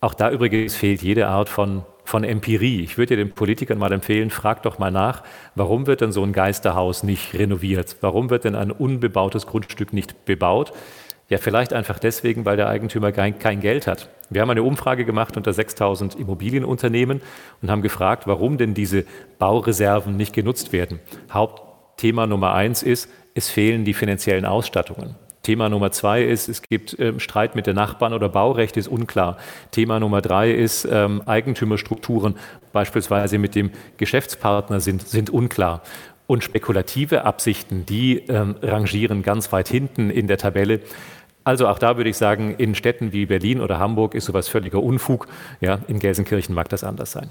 Auch 0.00 0.14
da 0.14 0.30
übrigens 0.30 0.76
fehlt 0.76 1.02
jede 1.02 1.26
Art 1.26 1.48
von 1.48 1.82
von 2.04 2.22
Empirie. 2.22 2.82
Ich 2.82 2.98
würde 2.98 3.16
den 3.16 3.32
Politikern 3.32 3.78
mal 3.78 3.92
empfehlen, 3.92 4.30
fragt 4.30 4.66
doch 4.66 4.78
mal 4.78 4.90
nach, 4.90 5.22
warum 5.54 5.86
wird 5.86 6.02
denn 6.02 6.12
so 6.12 6.22
ein 6.22 6.32
Geisterhaus 6.32 7.02
nicht 7.02 7.34
renoviert? 7.34 7.96
Warum 8.02 8.30
wird 8.30 8.44
denn 8.44 8.54
ein 8.54 8.70
unbebautes 8.70 9.46
Grundstück 9.46 9.92
nicht 9.92 10.24
bebaut? 10.26 10.72
Ja, 11.30 11.38
vielleicht 11.38 11.72
einfach 11.72 11.98
deswegen, 11.98 12.44
weil 12.44 12.58
der 12.58 12.68
Eigentümer 12.68 13.10
kein, 13.10 13.38
kein 13.38 13.60
Geld 13.60 13.86
hat. 13.86 14.10
Wir 14.28 14.42
haben 14.42 14.50
eine 14.50 14.62
Umfrage 14.62 15.06
gemacht 15.06 15.36
unter 15.38 15.54
6000 15.54 16.16
Immobilienunternehmen 16.16 17.22
und 17.62 17.70
haben 17.70 17.82
gefragt, 17.82 18.26
warum 18.26 18.58
denn 18.58 18.74
diese 18.74 19.04
Baureserven 19.38 20.16
nicht 20.16 20.34
genutzt 20.34 20.72
werden. 20.72 21.00
Hauptthema 21.32 22.26
Nummer 22.26 22.52
eins 22.52 22.82
ist, 22.82 23.08
es 23.34 23.48
fehlen 23.48 23.84
die 23.84 23.94
finanziellen 23.94 24.44
Ausstattungen. 24.44 25.16
Thema 25.44 25.68
Nummer 25.68 25.92
zwei 25.92 26.24
ist, 26.24 26.48
es 26.48 26.62
gibt 26.62 26.98
ähm, 26.98 27.20
Streit 27.20 27.54
mit 27.54 27.68
den 27.68 27.76
Nachbarn 27.76 28.12
oder 28.12 28.28
Baurecht 28.28 28.76
ist 28.76 28.88
unklar. 28.88 29.36
Thema 29.70 30.00
Nummer 30.00 30.20
drei 30.20 30.50
ist, 30.50 30.88
ähm, 30.90 31.22
Eigentümerstrukturen 31.26 32.34
beispielsweise 32.72 33.38
mit 33.38 33.54
dem 33.54 33.70
Geschäftspartner 33.96 34.80
sind, 34.80 35.06
sind 35.06 35.30
unklar. 35.30 35.82
Und 36.26 36.42
spekulative 36.42 37.24
Absichten, 37.24 37.86
die 37.86 38.18
ähm, 38.28 38.56
rangieren 38.62 39.22
ganz 39.22 39.52
weit 39.52 39.68
hinten 39.68 40.10
in 40.10 40.26
der 40.26 40.38
Tabelle. 40.38 40.80
Also 41.44 41.68
auch 41.68 41.78
da 41.78 41.98
würde 41.98 42.08
ich 42.08 42.16
sagen, 42.16 42.54
in 42.56 42.74
Städten 42.74 43.12
wie 43.12 43.26
Berlin 43.26 43.60
oder 43.60 43.78
Hamburg 43.78 44.14
ist 44.14 44.24
sowas 44.24 44.48
völliger 44.48 44.82
Unfug. 44.82 45.28
Ja, 45.60 45.78
in 45.86 45.98
Gelsenkirchen 45.98 46.54
mag 46.54 46.70
das 46.70 46.82
anders 46.82 47.12
sein. 47.12 47.30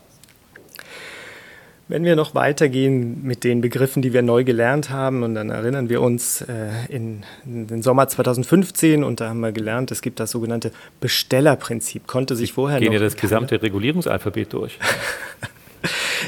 Wenn 1.89 2.05
wir 2.05 2.15
noch 2.15 2.33
weitergehen 2.33 3.23
mit 3.23 3.43
den 3.43 3.59
Begriffen, 3.59 4.01
die 4.01 4.13
wir 4.13 4.21
neu 4.21 4.45
gelernt 4.45 4.89
haben, 4.89 5.21
und 5.23 5.35
dann 5.35 5.49
erinnern 5.49 5.89
wir 5.89 6.01
uns 6.01 6.41
äh, 6.41 6.69
in, 6.87 7.23
in, 7.45 7.67
den 7.67 7.83
Sommer 7.83 8.07
2015 8.07 9.03
und 9.03 9.19
da 9.19 9.29
haben 9.29 9.41
wir 9.41 9.51
gelernt, 9.51 9.91
es 9.91 10.01
gibt 10.01 10.19
das 10.19 10.31
sogenannte 10.31 10.71
Bestellerprinzip. 11.01 12.07
Konnte 12.07 12.35
sich 12.35 12.53
vorher 12.53 12.79
Gehen 12.79 12.87
noch. 12.87 12.91
Gehen 12.93 13.01
ja 13.01 13.05
das 13.05 13.17
gesamte 13.17 13.61
Regulierungsalphabet 13.61 14.53
durch. 14.53 14.79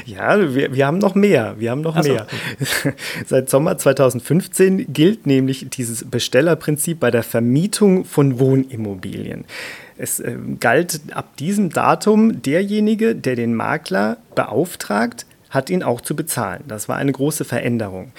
Ja, 0.04 0.54
wir, 0.54 0.74
wir 0.74 0.86
haben 0.86 0.98
noch 0.98 1.14
mehr. 1.14 1.54
Wir 1.58 1.70
haben 1.70 1.80
noch 1.80 2.00
so. 2.02 2.12
mehr. 2.12 2.26
Seit 3.26 3.48
Sommer 3.48 3.78
2015 3.78 4.92
gilt 4.92 5.26
nämlich 5.26 5.68
dieses 5.70 6.04
Bestellerprinzip 6.04 7.00
bei 7.00 7.10
der 7.10 7.22
Vermietung 7.22 8.04
von 8.04 8.38
Wohnimmobilien. 8.38 9.46
Es 9.96 10.20
äh, 10.20 10.36
galt 10.60 11.00
ab 11.12 11.36
diesem 11.38 11.70
Datum 11.70 12.42
derjenige, 12.42 13.14
der 13.14 13.34
den 13.34 13.54
Makler 13.54 14.18
beauftragt, 14.34 15.24
hat 15.50 15.70
ihn 15.70 15.82
auch 15.82 16.00
zu 16.00 16.16
bezahlen. 16.16 16.64
Das 16.68 16.88
war 16.88 16.96
eine 16.96 17.12
große 17.12 17.44
Veränderung. 17.44 18.12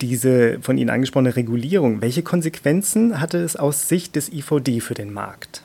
Diese 0.00 0.58
von 0.60 0.76
Ihnen 0.76 0.90
angesprochene 0.90 1.36
Regulierung, 1.36 2.00
welche 2.02 2.22
Konsequenzen 2.22 3.20
hatte 3.20 3.38
es 3.38 3.56
aus 3.56 3.88
Sicht 3.88 4.16
des 4.16 4.32
IVD 4.32 4.80
für 4.80 4.94
den 4.94 5.12
Markt? 5.12 5.62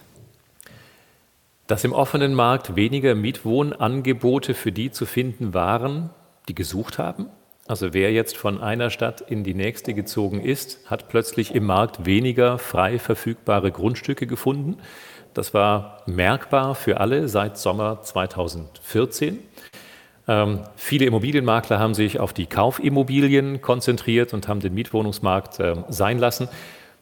dass 1.69 1.83
im 1.83 1.93
offenen 1.93 2.33
Markt 2.33 2.75
weniger 2.75 3.13
Mietwohnangebote 3.13 4.55
für 4.55 4.71
die 4.71 4.89
zu 4.89 5.05
finden 5.05 5.53
waren, 5.53 6.09
die 6.47 6.55
gesucht 6.55 6.97
haben. 6.97 7.27
Also 7.67 7.93
wer 7.93 8.11
jetzt 8.11 8.35
von 8.35 8.59
einer 8.59 8.89
Stadt 8.89 9.21
in 9.21 9.43
die 9.43 9.53
nächste 9.53 9.93
gezogen 9.93 10.41
ist, 10.41 10.79
hat 10.89 11.09
plötzlich 11.09 11.53
im 11.53 11.67
Markt 11.67 12.07
weniger 12.07 12.57
frei 12.57 12.97
verfügbare 12.97 13.71
Grundstücke 13.71 14.25
gefunden. 14.25 14.77
Das 15.35 15.53
war 15.53 16.01
merkbar 16.07 16.73
für 16.73 16.99
alle 16.99 17.29
seit 17.29 17.59
Sommer 17.59 18.01
2014. 18.01 19.37
Ähm, 20.29 20.59
viele 20.75 21.05
Immobilienmakler 21.05 21.79
haben 21.79 21.95
sich 21.95 22.19
auf 22.19 22.33
die 22.33 22.45
Kaufimmobilien 22.45 23.61
konzentriert 23.61 24.31
und 24.31 24.47
haben 24.47 24.59
den 24.59 24.75
Mietwohnungsmarkt 24.75 25.59
äh, 25.59 25.75
sein 25.89 26.19
lassen. 26.19 26.47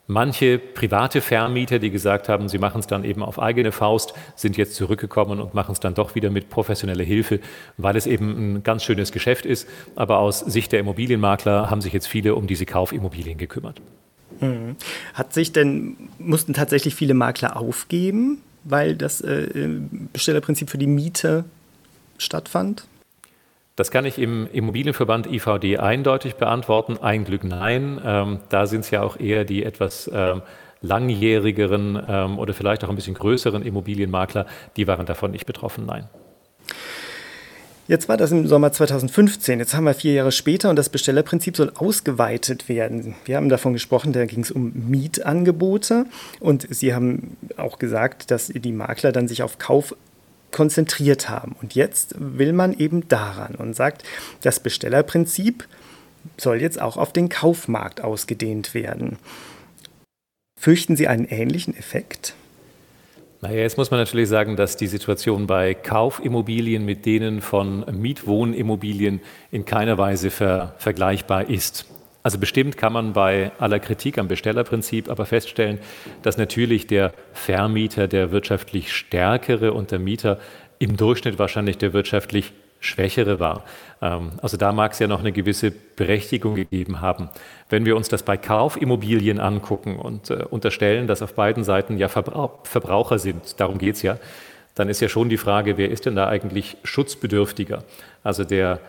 Manche 0.09 0.57
private 0.57 1.19
Vermieter, 1.19 1.79
die 1.79 1.89
gesagt 1.89 2.29
haben, 2.29 2.47
sie 2.47 2.57
machen 2.57 2.79
es 2.79 2.87
dann 2.87 3.03
eben 3.03 3.21
auf 3.21 3.37
eigene 3.37 3.73
Faust, 3.73 4.13
sind 4.37 4.55
jetzt 4.55 4.75
zurückgekommen 4.75 5.41
und 5.41 5.53
machen 5.53 5.73
es 5.73 5.81
dann 5.81 5.93
doch 5.93 6.15
wieder 6.15 6.29
mit 6.29 6.49
professioneller 6.49 7.03
Hilfe, 7.03 7.41
weil 7.75 7.97
es 7.97 8.07
eben 8.07 8.55
ein 8.55 8.63
ganz 8.63 8.85
schönes 8.85 9.11
Geschäft 9.11 9.45
ist. 9.45 9.67
Aber 9.97 10.19
aus 10.19 10.39
Sicht 10.39 10.71
der 10.71 10.79
Immobilienmakler 10.79 11.69
haben 11.69 11.81
sich 11.81 11.91
jetzt 11.91 12.07
viele 12.07 12.35
um 12.35 12.47
diese 12.47 12.65
Kaufimmobilien 12.65 13.37
gekümmert. 13.37 13.81
Mhm. 14.39 14.77
Hat 15.13 15.33
sich 15.33 15.51
denn, 15.51 15.97
mussten 16.17 16.53
tatsächlich 16.53 16.95
viele 16.95 17.13
Makler 17.13 17.57
aufgeben, 17.57 18.41
weil 18.63 18.95
das 18.95 19.19
äh, 19.19 19.67
Bestellerprinzip 20.13 20.69
für 20.69 20.77
die 20.77 20.87
Miete 20.87 21.43
stattfand? 22.17 22.87
Das 23.77 23.91
kann 23.91 24.05
ich 24.05 24.17
im 24.17 24.47
Immobilienverband 24.51 25.27
IVD 25.27 25.77
eindeutig 25.77 26.35
beantworten. 26.35 26.97
Ein 26.97 27.25
Glück 27.25 27.43
nein. 27.43 28.01
Ähm, 28.03 28.39
da 28.49 28.65
sind 28.65 28.79
es 28.81 28.89
ja 28.89 29.03
auch 29.03 29.19
eher 29.19 29.45
die 29.45 29.63
etwas 29.63 30.09
ähm, 30.11 30.41
langjährigeren 30.81 32.01
ähm, 32.07 32.39
oder 32.39 32.55
vielleicht 32.55 32.83
auch 32.83 32.89
ein 32.89 32.95
bisschen 32.95 33.13
größeren 33.13 33.61
Immobilienmakler, 33.61 34.47
die 34.77 34.87
waren 34.87 35.05
davon 35.05 35.29
nicht 35.29 35.45
betroffen. 35.45 35.85
Nein. 35.85 36.09
Jetzt 37.87 38.09
war 38.09 38.17
das 38.17 38.31
im 38.31 38.47
Sommer 38.47 38.71
2015. 38.71 39.59
Jetzt 39.59 39.75
haben 39.75 39.85
wir 39.85 39.93
vier 39.93 40.13
Jahre 40.13 40.31
später 40.31 40.71
und 40.71 40.75
das 40.75 40.89
Bestellerprinzip 40.89 41.55
soll 41.55 41.71
ausgeweitet 41.75 42.67
werden. 42.67 43.13
Wir 43.25 43.37
haben 43.37 43.47
davon 43.47 43.73
gesprochen, 43.73 44.11
da 44.11 44.25
ging 44.25 44.41
es 44.41 44.49
um 44.49 44.73
Mietangebote 44.73 46.05
und 46.39 46.67
Sie 46.69 46.95
haben 46.95 47.37
auch 47.57 47.77
gesagt, 47.77 48.31
dass 48.31 48.47
die 48.47 48.71
Makler 48.71 49.11
dann 49.11 49.27
sich 49.27 49.43
auf 49.43 49.59
Kauf 49.59 49.95
konzentriert 50.51 51.29
haben. 51.29 51.55
Und 51.61 51.75
jetzt 51.75 52.15
will 52.17 52.53
man 52.53 52.73
eben 52.73 53.07
daran 53.07 53.55
und 53.55 53.75
sagt, 53.75 54.03
das 54.41 54.59
Bestellerprinzip 54.59 55.67
soll 56.37 56.61
jetzt 56.61 56.81
auch 56.81 56.97
auf 56.97 57.13
den 57.13 57.29
Kaufmarkt 57.29 58.01
ausgedehnt 58.01 58.73
werden. 58.73 59.17
Fürchten 60.59 60.95
Sie 60.95 61.07
einen 61.07 61.25
ähnlichen 61.25 61.77
Effekt? 61.77 62.33
Naja, 63.41 63.59
jetzt 63.59 63.77
muss 63.77 63.91
man 63.91 63.99
natürlich 63.99 64.29
sagen, 64.29 64.55
dass 64.55 64.77
die 64.77 64.87
Situation 64.87 65.45
bei 65.45 65.75
Kaufimmobilien 65.75 66.83
mit 66.83 67.05
denen 67.05 67.41
von 67.41 67.85
Mietwohnimmobilien 67.91 69.21
in 69.51 69.63
keiner 69.65 69.99
Weise 69.99 70.31
ver 70.31 70.73
vergleichbar 70.79 71.47
ist. 71.47 71.85
Also 72.27 72.39
bestimmt 72.39 72.75
kann 72.75 72.91
man 72.91 73.13
bei 73.13 73.53
aller 73.57 73.79
Kritik 73.79 74.17
am 74.17 74.27
Bestellerprinzip 74.27 75.09
aber 75.09 75.25
feststellen, 75.25 75.79
dass 76.23 76.37
natürlich 76.37 76.85
der 76.85 77.13
Vermieter 77.31 78.09
der 78.09 78.31
wirtschaftlich 78.31 78.91
stärkere 78.91 79.71
und 79.71 79.91
der 79.91 79.99
Mieter 79.99 80.37
im 80.77 80.97
Durchschnitt 80.97 81.39
wahrscheinlich 81.39 81.77
der 81.77 81.93
wirtschaftlich 81.93 82.51
schwächere 82.81 83.39
war. 83.39 83.63
Ähm, 84.01 84.31
also 84.41 84.57
da 84.57 84.73
mag 84.73 84.91
es 84.91 84.99
ja 84.99 85.07
noch 85.07 85.21
eine 85.21 85.31
gewisse 85.31 85.71
Berechtigung 85.71 86.55
gegeben 86.55 86.99
haben. 86.99 87.29
Wenn 87.69 87.85
wir 87.85 87.95
uns 87.95 88.09
das 88.09 88.23
bei 88.23 88.35
Kaufimmobilien 88.35 89.39
angucken 89.39 89.95
und 89.97 90.29
äh, 90.29 90.43
unterstellen, 90.49 91.07
dass 91.07 91.21
auf 91.21 91.33
beiden 91.33 91.63
Seiten 91.63 91.97
ja 91.97 92.09
Verbraucher 92.09 93.19
sind, 93.19 93.57
darum 93.61 93.77
geht 93.77 93.95
es 93.95 94.01
ja, 94.01 94.17
dann 94.75 94.89
ist 94.89 94.99
ja 94.99 95.07
schon 95.07 95.29
die 95.29 95.37
Frage, 95.37 95.77
wer 95.77 95.89
ist 95.89 96.05
denn 96.05 96.17
da 96.17 96.27
eigentlich 96.27 96.75
schutzbedürftiger? 96.83 97.85
Also 98.21 98.43
der 98.43 98.81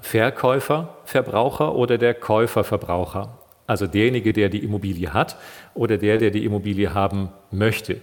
Verkäufer, 0.00 0.96
Verbraucher 1.04 1.74
oder 1.74 1.98
der 1.98 2.14
Käufer, 2.14 2.64
Verbraucher. 2.64 3.38
Also 3.66 3.86
derjenige, 3.86 4.32
der 4.32 4.48
die 4.48 4.64
Immobilie 4.64 5.12
hat 5.12 5.36
oder 5.74 5.98
der, 5.98 6.16
der 6.16 6.30
die 6.30 6.44
Immobilie 6.44 6.94
haben 6.94 7.28
möchte. 7.50 8.00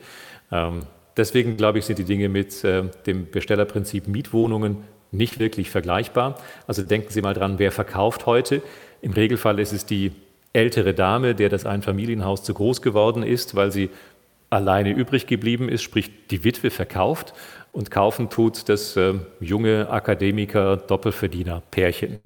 Ähm, 0.51 0.81
deswegen 1.17 1.57
glaube 1.57 1.79
ich, 1.79 1.85
sind 1.85 1.97
die 1.97 2.03
Dinge 2.03 2.29
mit 2.29 2.63
äh, 2.63 2.83
dem 3.07 3.31
Bestellerprinzip 3.31 4.07
Mietwohnungen 4.07 4.83
nicht 5.11 5.39
wirklich 5.39 5.71
vergleichbar. 5.71 6.35
Also 6.67 6.83
denken 6.83 7.09
Sie 7.09 7.21
mal 7.21 7.33
dran, 7.33 7.57
wer 7.57 7.71
verkauft 7.71 8.27
heute? 8.27 8.61
Im 9.01 9.13
Regelfall 9.13 9.59
ist 9.59 9.73
es 9.73 9.87
die 9.87 10.11
ältere 10.53 10.93
Dame, 10.93 11.33
der 11.33 11.49
das 11.49 11.65
Einfamilienhaus 11.65 12.43
zu 12.43 12.53
groß 12.53 12.83
geworden 12.83 13.23
ist, 13.23 13.55
weil 13.55 13.71
sie 13.71 13.89
alleine 14.49 14.91
übrig 14.91 15.27
geblieben 15.27 15.67
ist, 15.67 15.81
sprich 15.81 16.11
die 16.29 16.43
Witwe 16.43 16.69
verkauft 16.69 17.33
und 17.75 17.91
kaufen 17.91 18.29
tut 18.29 18.69
das 18.69 18.95
äh, 18.95 19.15
junge 19.41 19.89
Akademiker 19.89 20.77
Doppelverdiener 20.77 21.61
Pärchen. 21.71 22.19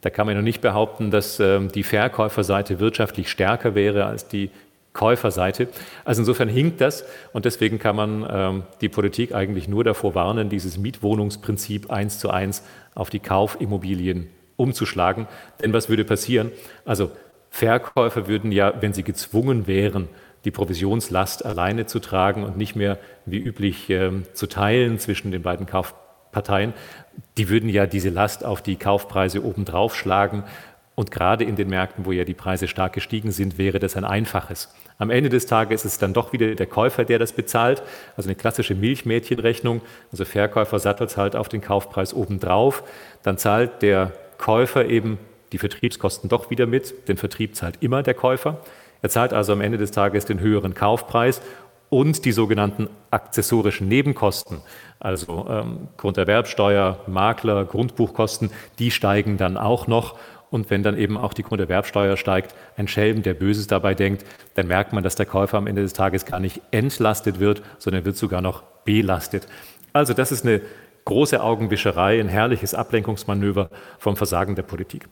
Da 0.00 0.10
kann 0.10 0.26
man 0.26 0.34
noch 0.34 0.42
nicht 0.42 0.60
behaupten, 0.60 1.12
dass 1.12 1.38
äh, 1.38 1.60
die 1.68 1.84
Verkäuferseite 1.84 2.80
wirtschaftlich 2.80 3.30
stärker 3.30 3.76
wäre 3.76 4.06
als 4.06 4.26
die 4.26 4.50
Käuferseite. 4.92 5.68
Also 6.04 6.22
insofern 6.22 6.48
hinkt 6.48 6.80
das 6.80 7.04
und 7.32 7.44
deswegen 7.44 7.78
kann 7.78 7.94
man 7.94 8.26
ähm, 8.28 8.62
die 8.80 8.88
Politik 8.88 9.32
eigentlich 9.32 9.68
nur 9.68 9.84
davor 9.84 10.16
warnen, 10.16 10.48
dieses 10.48 10.76
Mietwohnungsprinzip 10.76 11.88
eins 11.88 12.18
zu 12.18 12.30
eins 12.30 12.64
auf 12.96 13.10
die 13.10 13.20
Kaufimmobilien 13.20 14.28
umzuschlagen. 14.56 15.28
Denn 15.62 15.72
was 15.72 15.88
würde 15.88 16.04
passieren? 16.04 16.50
Also 16.84 17.12
Verkäufer 17.48 18.26
würden 18.26 18.50
ja, 18.50 18.74
wenn 18.80 18.92
sie 18.92 19.04
gezwungen 19.04 19.68
wären, 19.68 20.08
die 20.44 20.50
Provisionslast 20.50 21.44
alleine 21.44 21.86
zu 21.86 21.98
tragen 21.98 22.44
und 22.44 22.56
nicht 22.56 22.76
mehr 22.76 22.98
wie 23.26 23.38
üblich 23.38 23.90
äh, 23.90 24.10
zu 24.32 24.46
teilen 24.46 24.98
zwischen 24.98 25.30
den 25.30 25.42
beiden 25.42 25.66
Kaufparteien. 25.66 26.72
Die 27.36 27.48
würden 27.48 27.68
ja 27.68 27.86
diese 27.86 28.10
Last 28.10 28.44
auf 28.44 28.62
die 28.62 28.76
Kaufpreise 28.76 29.44
obendrauf 29.44 29.94
schlagen. 29.96 30.44
Und 30.94 31.10
gerade 31.10 31.44
in 31.44 31.56
den 31.56 31.68
Märkten, 31.68 32.04
wo 32.04 32.12
ja 32.12 32.24
die 32.24 32.34
Preise 32.34 32.68
stark 32.68 32.92
gestiegen 32.92 33.32
sind, 33.32 33.56
wäre 33.56 33.78
das 33.78 33.96
ein 33.96 34.04
einfaches. 34.04 34.74
Am 34.98 35.08
Ende 35.08 35.30
des 35.30 35.46
Tages 35.46 35.86
ist 35.86 35.92
es 35.92 35.98
dann 35.98 36.12
doch 36.12 36.34
wieder 36.34 36.54
der 36.54 36.66
Käufer, 36.66 37.04
der 37.06 37.18
das 37.18 37.32
bezahlt. 37.32 37.82
Also 38.18 38.28
eine 38.28 38.34
klassische 38.34 38.74
Milchmädchenrechnung. 38.74 39.80
Also 40.12 40.26
Verkäufer 40.26 40.78
sattelt 40.78 41.16
halt 41.16 41.36
auf 41.36 41.48
den 41.48 41.62
Kaufpreis 41.62 42.12
obendrauf. 42.12 42.82
Dann 43.22 43.38
zahlt 43.38 43.80
der 43.80 44.12
Käufer 44.36 44.86
eben 44.86 45.18
die 45.52 45.58
Vertriebskosten 45.58 46.28
doch 46.28 46.50
wieder 46.50 46.66
mit. 46.66 47.08
Den 47.08 47.16
Vertrieb 47.16 47.56
zahlt 47.56 47.76
immer 47.80 48.02
der 48.02 48.14
Käufer. 48.14 48.60
Er 49.02 49.08
zahlt 49.08 49.32
also 49.32 49.52
am 49.52 49.60
Ende 49.60 49.78
des 49.78 49.90
Tages 49.90 50.24
den 50.24 50.40
höheren 50.40 50.74
Kaufpreis 50.74 51.40
und 51.88 52.24
die 52.24 52.32
sogenannten 52.32 52.88
akzessorischen 53.10 53.88
Nebenkosten, 53.88 54.62
also 55.00 55.46
ähm, 55.50 55.88
Grunderwerbsteuer, 55.96 57.00
Makler, 57.06 57.64
Grundbuchkosten, 57.64 58.50
die 58.78 58.90
steigen 58.90 59.36
dann 59.36 59.56
auch 59.56 59.86
noch. 59.86 60.16
Und 60.50 60.70
wenn 60.70 60.82
dann 60.82 60.98
eben 60.98 61.16
auch 61.16 61.32
die 61.32 61.42
Grunderwerbsteuer 61.42 62.16
steigt, 62.16 62.54
ein 62.76 62.88
Schelm, 62.88 63.22
der 63.22 63.34
Böses 63.34 63.66
dabei 63.66 63.94
denkt, 63.94 64.24
dann 64.54 64.66
merkt 64.66 64.92
man, 64.92 65.04
dass 65.04 65.14
der 65.14 65.26
Käufer 65.26 65.58
am 65.58 65.66
Ende 65.66 65.82
des 65.82 65.92
Tages 65.92 66.24
gar 66.24 66.40
nicht 66.40 66.60
entlastet 66.72 67.38
wird, 67.38 67.62
sondern 67.78 68.04
wird 68.04 68.16
sogar 68.16 68.40
noch 68.40 68.62
belastet. 68.84 69.46
Also 69.92 70.12
das 70.12 70.32
ist 70.32 70.44
eine 70.44 70.60
große 71.04 71.42
Augenwischerei, 71.42 72.20
ein 72.20 72.28
herrliches 72.28 72.74
Ablenkungsmanöver 72.74 73.70
vom 73.98 74.16
Versagen 74.16 74.54
der 74.54 74.62
Politik. 74.62 75.08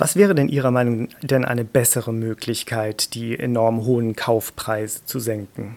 Was 0.00 0.16
wäre 0.16 0.34
denn 0.34 0.48
Ihrer 0.48 0.70
Meinung 0.70 1.08
denn 1.20 1.44
eine 1.44 1.62
bessere 1.62 2.14
Möglichkeit, 2.14 3.12
die 3.12 3.38
enorm 3.38 3.84
hohen 3.84 4.16
Kaufpreise 4.16 5.04
zu 5.04 5.18
senken? 5.18 5.76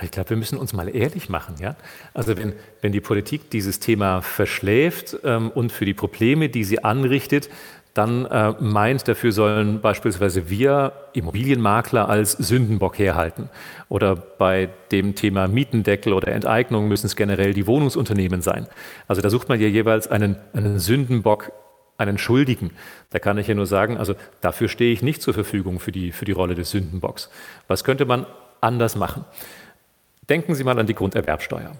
Ich 0.00 0.12
glaube, 0.12 0.30
wir 0.30 0.36
müssen 0.36 0.58
uns 0.58 0.72
mal 0.72 0.94
ehrlich 0.94 1.28
machen. 1.28 1.56
Ja? 1.60 1.74
Also 2.14 2.36
wenn, 2.36 2.52
wenn 2.82 2.92
die 2.92 3.00
Politik 3.00 3.50
dieses 3.50 3.80
Thema 3.80 4.22
verschläft 4.22 5.16
ähm, 5.24 5.50
und 5.50 5.72
für 5.72 5.84
die 5.84 5.92
Probleme, 5.92 6.50
die 6.50 6.62
sie 6.62 6.84
anrichtet, 6.84 7.50
dann 7.94 8.26
äh, 8.26 8.52
meint, 8.60 9.08
dafür 9.08 9.32
sollen 9.32 9.80
beispielsweise 9.80 10.48
wir 10.48 10.92
Immobilienmakler 11.12 12.08
als 12.08 12.32
Sündenbock 12.32 12.96
herhalten. 12.96 13.50
Oder 13.88 14.14
bei 14.14 14.68
dem 14.92 15.16
Thema 15.16 15.48
Mietendeckel 15.48 16.12
oder 16.12 16.28
Enteignung 16.28 16.86
müssen 16.86 17.06
es 17.06 17.16
generell 17.16 17.54
die 17.54 17.66
Wohnungsunternehmen 17.66 18.40
sein. 18.40 18.68
Also 19.08 19.20
da 19.20 19.28
sucht 19.30 19.48
man 19.48 19.60
ja 19.60 19.66
jeweils 19.66 20.06
einen, 20.06 20.36
einen 20.54 20.78
Sündenbock 20.78 21.50
einen 21.98 22.18
Schuldigen. 22.18 22.70
Da 23.10 23.18
kann 23.18 23.38
ich 23.38 23.46
ja 23.46 23.54
nur 23.54 23.66
sagen, 23.66 23.96
also 23.96 24.14
dafür 24.40 24.68
stehe 24.68 24.92
ich 24.92 25.02
nicht 25.02 25.22
zur 25.22 25.34
Verfügung 25.34 25.80
für 25.80 25.92
die, 25.92 26.12
für 26.12 26.24
die 26.24 26.32
Rolle 26.32 26.54
des 26.54 26.70
Sündenbocks. 26.70 27.30
Was 27.68 27.84
könnte 27.84 28.04
man 28.04 28.26
anders 28.60 28.96
machen? 28.96 29.24
Denken 30.28 30.54
Sie 30.54 30.64
mal 30.64 30.78
an 30.78 30.86
die 30.86 30.94
Grunderwerbsteuer. 30.94 31.72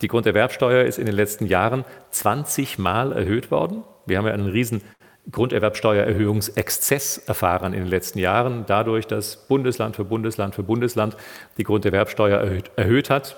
Die 0.00 0.08
Grunderwerbsteuer 0.08 0.84
ist 0.84 0.98
in 0.98 1.06
den 1.06 1.14
letzten 1.14 1.46
Jahren 1.46 1.84
20 2.10 2.78
Mal 2.78 3.12
erhöht 3.12 3.50
worden. 3.50 3.84
Wir 4.06 4.18
haben 4.18 4.26
ja 4.26 4.32
einen 4.32 4.48
riesen 4.48 4.82
Grunderwerbsteuererhöhungsexzess 5.30 7.18
erfahren 7.18 7.74
in 7.74 7.80
den 7.80 7.88
letzten 7.88 8.18
Jahren, 8.18 8.64
dadurch, 8.66 9.06
dass 9.06 9.36
Bundesland 9.36 9.94
für 9.94 10.04
Bundesland 10.04 10.56
für 10.56 10.64
Bundesland 10.64 11.16
die 11.58 11.62
Grunderwerbsteuer 11.62 12.40
erhöht, 12.40 12.72
erhöht 12.74 13.10
hat. 13.10 13.36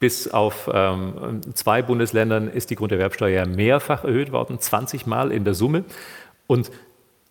Bis 0.00 0.28
auf 0.28 0.70
ähm, 0.72 1.40
zwei 1.54 1.82
Bundesländern 1.82 2.48
ist 2.48 2.70
die 2.70 2.76
Grunderwerbsteuer 2.76 3.46
mehrfach 3.46 4.04
erhöht 4.04 4.30
worden, 4.30 4.60
20 4.60 5.06
Mal 5.06 5.32
in 5.32 5.44
der 5.44 5.54
Summe. 5.54 5.84
Und 6.46 6.70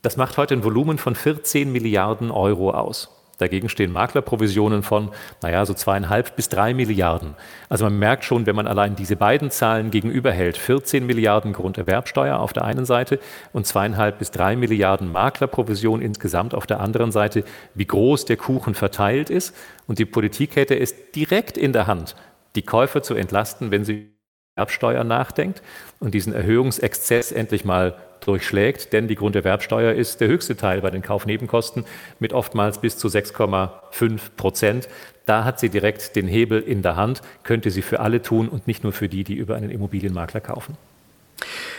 das 0.02 0.18
macht 0.18 0.38
heute 0.38 0.54
ein 0.54 0.64
Volumen 0.64 0.98
von 0.98 1.16
14 1.16 1.72
Milliarden 1.72 2.30
Euro 2.30 2.72
aus. 2.72 3.10
Dagegen 3.38 3.70
stehen 3.70 3.92
Maklerprovisionen 3.92 4.82
von, 4.82 5.12
naja, 5.44 5.66
so 5.66 5.74
zweieinhalb 5.76 6.36
bis 6.36 6.50
drei 6.50 6.74
Milliarden. 6.74 7.36
Also 7.70 7.86
man 7.86 8.00
merkt 8.00 8.24
schon, 8.24 8.48
wenn 8.48 8.56
man 8.56 8.66
allein 8.68 8.96
diese 8.96 9.16
beiden 9.16 9.52
Zahlen 9.52 9.92
gegenüberhält, 9.92 10.58
14 10.58 11.06
Milliarden 11.06 11.54
Grunderwerbsteuer 11.54 12.40
auf 12.40 12.52
der 12.54 12.66
einen 12.66 12.86
Seite 12.86 13.20
und 13.54 13.68
zweieinhalb 13.68 14.18
bis 14.18 14.32
drei 14.32 14.56
Milliarden 14.56 15.12
Maklerprovision 15.12 16.02
insgesamt 16.02 16.56
auf 16.56 16.66
der 16.66 16.80
anderen 16.80 17.12
Seite, 17.12 17.44
wie 17.76 17.86
groß 17.86 18.26
der 18.26 18.38
Kuchen 18.38 18.74
verteilt 18.74 19.30
ist. 19.30 19.56
Und 19.86 20.00
die 20.00 20.06
Politik 20.06 20.56
hätte 20.56 20.80
es 20.80 21.12
direkt 21.12 21.58
in 21.58 21.74
der 21.74 21.86
Hand, 21.86 22.16
die 22.56 22.64
Käufer 22.64 23.04
zu 23.04 23.16
entlasten, 23.16 23.72
wenn 23.72 23.86
sie 23.86 24.12
Erbsteuer 24.56 25.04
nachdenkt 25.04 25.62
und 26.00 26.14
diesen 26.14 26.34
Erhöhungsexzess 26.34 27.32
endlich 27.32 27.64
mal 27.64 27.96
durchschlägt, 28.22 28.92
denn 28.92 29.08
die 29.08 29.16
Grunderwerbsteuer 29.16 29.94
ist 29.94 30.20
der 30.20 30.28
höchste 30.28 30.58
Teil 30.58 30.82
bei 30.82 30.90
den 30.90 31.02
Kaufnebenkosten 31.02 31.86
mit 32.20 32.34
oftmals 32.34 32.82
bis 32.82 32.98
zu 32.98 33.08
6,5 33.08 34.20
Prozent. 34.36 34.90
Da 35.26 35.44
hat 35.44 35.60
sie 35.60 35.70
direkt 35.70 36.16
den 36.16 36.28
Hebel 36.28 36.62
in 36.62 36.82
der 36.82 36.96
Hand, 36.96 37.22
könnte 37.44 37.70
sie 37.70 37.82
für 37.82 38.00
alle 38.00 38.22
tun 38.22 38.50
und 38.50 38.68
nicht 38.68 38.84
nur 38.84 38.94
für 38.94 39.08
die, 39.08 39.24
die 39.24 39.36
über 39.36 39.56
einen 39.56 39.70
Immobilienmakler 39.70 40.42
kaufen. 40.42 40.78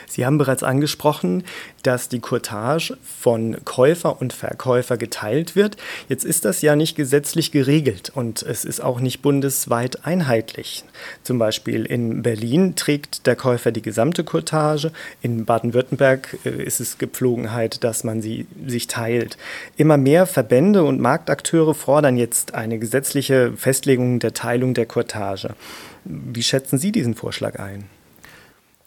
Sie 0.08 0.24
haben 0.24 0.38
bereits 0.38 0.62
angesprochen, 0.62 1.44
dass 1.82 2.08
die 2.08 2.20
Courtage 2.20 2.96
von 3.02 3.56
Käufer 3.64 4.20
und 4.20 4.32
Verkäufer 4.32 4.96
geteilt 4.96 5.54
wird. 5.54 5.76
Jetzt 6.08 6.24
ist 6.24 6.44
das 6.44 6.62
ja 6.62 6.76
nicht 6.76 6.96
gesetzlich 6.96 7.52
geregelt 7.52 8.10
und 8.14 8.42
es 8.42 8.64
ist 8.64 8.80
auch 8.80 9.00
nicht 9.00 9.22
bundesweit 9.22 10.04
einheitlich. 10.04 10.84
Zum 11.22 11.38
Beispiel 11.38 11.84
in 11.84 12.22
Berlin 12.22 12.74
trägt 12.74 13.26
der 13.26 13.36
Käufer 13.36 13.70
die 13.70 13.82
gesamte 13.82 14.24
Courtage, 14.24 14.92
in 15.22 15.44
Baden-Württemberg 15.44 16.38
äh, 16.44 16.62
ist 16.62 16.80
es 16.80 16.98
Gepflogenheit, 16.98 17.84
dass 17.84 18.04
man 18.04 18.22
sie 18.22 18.46
sich 18.66 18.86
teilt. 18.86 19.36
Immer 19.76 19.96
mehr 19.96 20.26
Verbände 20.26 20.84
und 20.84 21.00
Marktakteure 21.00 21.74
fordern 21.74 22.16
jetzt 22.16 22.54
eine 22.54 22.78
gesetzliche 22.78 23.52
Festlegung 23.56 24.18
der 24.18 24.34
Teilung 24.34 24.74
der 24.74 24.86
Courtage. 24.86 25.54
Wie 26.04 26.42
schätzen 26.42 26.78
Sie 26.78 26.92
diesen 26.92 27.14
Vorschlag 27.14 27.58
ein? 27.58 27.84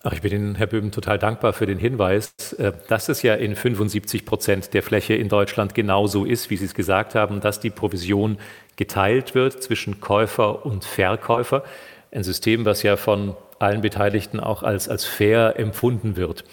Ach, 0.03 0.13
ich 0.13 0.21
bin 0.21 0.33
Ihnen, 0.33 0.55
Herr 0.55 0.65
Böhm, 0.65 0.91
total 0.91 1.19
dankbar 1.19 1.53
für 1.53 1.67
den 1.67 1.77
Hinweis, 1.77 2.33
äh, 2.53 2.71
dass 2.87 3.07
es 3.07 3.21
ja 3.21 3.35
in 3.35 3.55
75 3.55 4.25
Prozent 4.25 4.73
der 4.73 4.81
Fläche 4.81 5.13
in 5.13 5.29
Deutschland 5.29 5.75
genauso 5.75 6.25
ist, 6.25 6.49
wie 6.49 6.57
Sie 6.57 6.65
es 6.65 6.73
gesagt 6.73 7.13
haben, 7.13 7.39
dass 7.39 7.59
die 7.59 7.69
Provision 7.69 8.37
geteilt 8.77 9.35
wird 9.35 9.61
zwischen 9.61 10.01
Käufer 10.01 10.65
und 10.65 10.85
Verkäufer. 10.85 11.63
Ein 12.11 12.23
System, 12.23 12.65
was 12.65 12.81
ja 12.81 12.97
von 12.97 13.35
allen 13.59 13.81
Beteiligten 13.81 14.39
auch 14.39 14.63
als, 14.63 14.89
als 14.89 15.05
fair 15.05 15.59
empfunden 15.59 16.15
wird. 16.15 16.45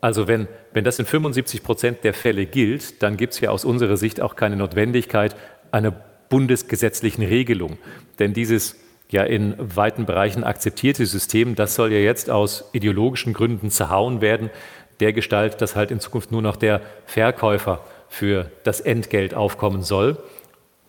Also 0.00 0.28
wenn, 0.28 0.46
wenn 0.72 0.84
das 0.84 1.00
in 1.00 1.06
75 1.06 1.64
Prozent 1.64 2.04
der 2.04 2.14
Fälle 2.14 2.46
gilt, 2.46 3.02
dann 3.02 3.16
gibt 3.16 3.32
es 3.32 3.40
ja 3.40 3.50
aus 3.50 3.64
unserer 3.64 3.96
Sicht 3.96 4.20
auch 4.20 4.36
keine 4.36 4.54
Notwendigkeit 4.54 5.34
einer 5.72 5.90
bundesgesetzlichen 6.28 7.24
Regelung. 7.24 7.78
Denn 8.20 8.32
dieses 8.32 8.76
ja 9.08 9.22
in 9.22 9.54
weiten 9.58 10.06
Bereichen 10.06 10.44
akzeptierte 10.44 11.06
System, 11.06 11.54
das 11.54 11.74
soll 11.74 11.92
ja 11.92 11.98
jetzt 11.98 12.30
aus 12.30 12.68
ideologischen 12.72 13.32
Gründen 13.32 13.70
zerhauen 13.70 14.20
werden, 14.20 14.50
der 15.00 15.12
Gestalt, 15.12 15.60
dass 15.60 15.76
halt 15.76 15.90
in 15.90 16.00
Zukunft 16.00 16.32
nur 16.32 16.42
noch 16.42 16.56
der 16.56 16.80
Verkäufer 17.04 17.84
für 18.08 18.50
das 18.64 18.80
Entgelt 18.80 19.34
aufkommen 19.34 19.82
soll. 19.82 20.18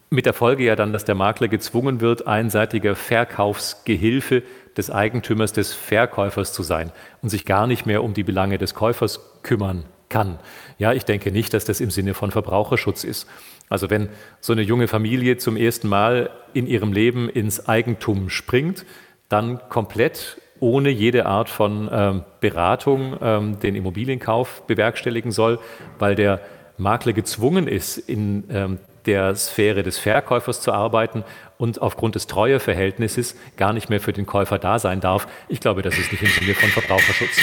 Mit 0.10 0.25
der 0.25 0.34
Folge 0.34 0.63
ja 0.63 0.75
dann, 0.75 0.93
dass 0.93 1.03
der 1.03 1.15
Makler 1.15 1.49
gezwungen 1.49 1.99
wird, 1.99 2.27
einseitiger 2.27 2.95
Verkaufsgehilfe 2.95 4.43
des 4.77 4.89
Eigentümers, 4.89 5.51
des 5.51 5.73
Verkäufers 5.73 6.53
zu 6.53 6.63
sein 6.63 6.91
und 7.21 7.30
sich 7.30 7.45
gar 7.45 7.67
nicht 7.67 7.86
mehr 7.86 8.03
um 8.03 8.13
die 8.13 8.23
Belange 8.23 8.58
des 8.58 8.73
Käufers 8.73 9.19
kümmern 9.43 9.84
kann. 10.10 10.39
Ja, 10.78 10.93
ich 10.93 11.06
denke 11.06 11.32
nicht, 11.32 11.54
dass 11.54 11.65
das 11.65 11.82
im 11.82 11.91
Sinne 11.91 12.13
von 12.13 12.32
Verbraucherschutz 12.32 13.04
ist. 13.04 13.28
Also 13.70 13.89
wenn 13.89 14.10
so 14.39 14.54
eine 14.54 14.62
junge 14.62 14.88
Familie 14.88 15.38
zum 15.38 15.58
ersten 15.58 15.88
Mal 15.88 16.30
in 16.54 16.67
ihrem 16.67 16.93
Leben 16.93 17.30
ins 17.30 17.67
Eigentum 17.67 18.30
springt, 18.30 18.86
dann 19.30 19.60
komplett 19.70 20.41
ohne 20.60 20.89
jede 20.89 21.26
Art 21.26 21.50
von 21.50 21.89
ähm, 21.91 22.24
Beratung 22.39 23.17
ähm, 23.22 23.60
den 23.60 23.76
Immobilienkauf 23.76 24.63
bewerkstelligen 24.65 25.32
soll, 25.32 25.60
weil 26.00 26.15
der 26.15 26.41
Makler 26.78 27.13
gezwungen 27.13 27.67
ist, 27.67 27.98
in 27.98 28.46
ähm, 28.50 28.80
der 29.06 29.36
Sphäre 29.36 29.84
des 29.84 29.98
Verkäufers 29.98 30.62
zu 30.62 30.74
arbeiten 30.74 31.24
und 31.58 31.82
aufgrund 31.82 32.15
des 32.15 32.28
Treueverhältnisses 32.28 33.36
gar 33.56 33.74
nicht 33.74 33.89
mehr 33.89 34.00
für 34.00 34.13
den 34.13 34.26
Käufer 34.26 34.60
da 34.60 34.80
sein 34.80 35.00
darf. 35.00 35.28
Ich 35.48 35.60
glaube, 35.60 35.82
das 35.82 35.98
ist 35.98 36.12
nicht 36.12 36.24
im 36.24 36.30
Sinne 36.30 36.54
von 36.54 36.70
Verbraucherschutz. 36.70 37.39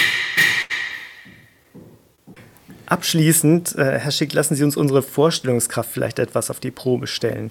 Abschließend, 2.87 3.77
äh, 3.77 3.99
Herr 3.99 4.11
Schick, 4.11 4.33
lassen 4.35 4.55
Sie 4.55 4.65
uns 4.65 4.77
unsere 4.77 5.03
Vorstellungskraft 5.03 5.91
vielleicht 5.91 6.19
etwas 6.19 6.51
auf 6.51 6.61
die 6.61 6.71
Probe 6.71 7.07
stellen. 7.07 7.51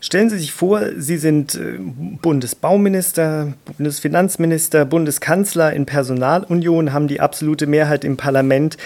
Stellen 0.00 0.28
Sie 0.28 0.38
sich 0.38 0.52
vor, 0.52 0.82
Sie 0.96 1.16
sind 1.16 1.54
äh, 1.54 1.78
Bundesbauminister, 1.78 3.54
Bundesfinanzminister, 3.64 4.84
Bundeskanzler 4.84 5.72
in 5.72 5.86
Personalunion, 5.86 6.92
haben 6.92 7.08
die 7.08 7.20
absolute 7.20 7.66
Mehrheit 7.66 8.04
im 8.04 8.16
Parlament. 8.16 8.76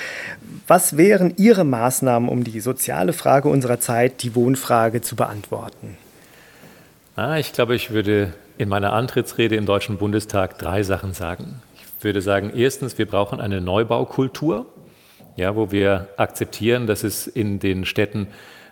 Was 0.67 0.97
wären 0.99 1.33
Ihre 1.39 1.65
Maßnahmen, 1.65 2.29
um 2.29 2.45
die 2.45 2.61
soziale 2.61 3.15
Frage 3.15 3.49
unserer 3.49 3.81
Zeit, 3.81 4.23
die 4.23 4.35
Wohnfrage, 4.35 5.01
zu 5.01 5.17
beantworten? 5.17 5.97
Ah, 7.17 7.39
ich 7.39 7.53
glaube, 7.53 7.75
ich 7.75 7.91
würde 7.91 8.35
in 8.59 8.69
meiner 8.69 8.93
Antrittsrede 8.93 9.57
im 9.57 9.67
Deutschen 9.67 9.97
Bundestag 9.97 10.59
drei 10.59 10.83
Sachen 10.83 11.15
sagen. 11.15 11.63
Ich 11.99 12.05
würde 12.05 12.21
sagen, 12.21 12.53
erstens, 12.55 12.99
wir 12.99 13.07
brauchen 13.07 13.41
eine 13.41 13.61
Neubaukultur 13.61 14.67
ja, 15.39 15.55
wo 15.55 15.71
wir 15.71 16.09
akzeptieren, 16.17 16.87
dass 16.87 17.05
es 17.05 17.27
in 17.27 17.61
den 17.61 17.85
Städten 17.85 18.27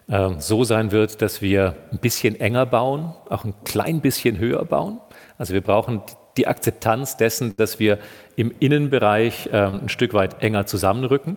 äh, 0.09 0.31
so 0.39 0.65
sein 0.65 0.91
wird, 0.91 1.23
dass 1.23 1.41
wir 1.41 1.77
ein 1.93 1.99
bisschen 1.99 2.39
enger 2.39 2.67
bauen, 2.67 3.15
auch 3.31 3.45
ein 3.45 3.55
klein 3.65 4.01
bisschen 4.01 4.39
höher 4.39 4.65
bauen. 4.65 5.01
Also 5.39 5.55
wir 5.55 5.61
brauchen 5.61 6.03
die 6.37 6.49
Akzeptanz 6.49 7.17
dessen, 7.17 7.57
dass 7.57 7.79
wir 7.79 7.99
im 8.35 8.53
Innenbereich 8.59 9.49
äh, 9.53 9.67
ein 9.67 9.89
Stück 9.89 10.13
weit 10.13 10.43
enger 10.43 10.67
zusammenrücken 10.67 11.37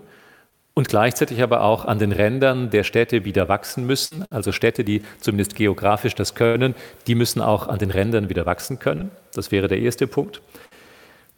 und 0.74 0.90
gleichzeitig 0.90 1.44
aber 1.44 1.62
auch 1.62 1.86
an 1.86 2.00
den 2.00 2.12
Rändern 2.12 2.72
der 2.72 2.84
Städte 2.84 3.24
wieder 3.24 3.50
wachsen 3.50 3.86
müssen. 3.86 4.26
Also 4.32 4.52
Städte, 4.52 4.84
die 4.84 5.04
zumindest 5.20 5.56
geografisch 5.56 6.16
das 6.16 6.34
können, 6.34 6.74
die 7.06 7.16
müssen 7.16 7.42
auch 7.42 7.68
an 7.68 7.78
den 7.78 7.92
Rändern 7.92 8.30
wieder 8.30 8.48
wachsen 8.48 8.80
können. 8.80 9.12
Das 9.34 9.52
wäre 9.52 9.68
der 9.68 9.80
erste 9.80 10.08
Punkt. 10.08 10.42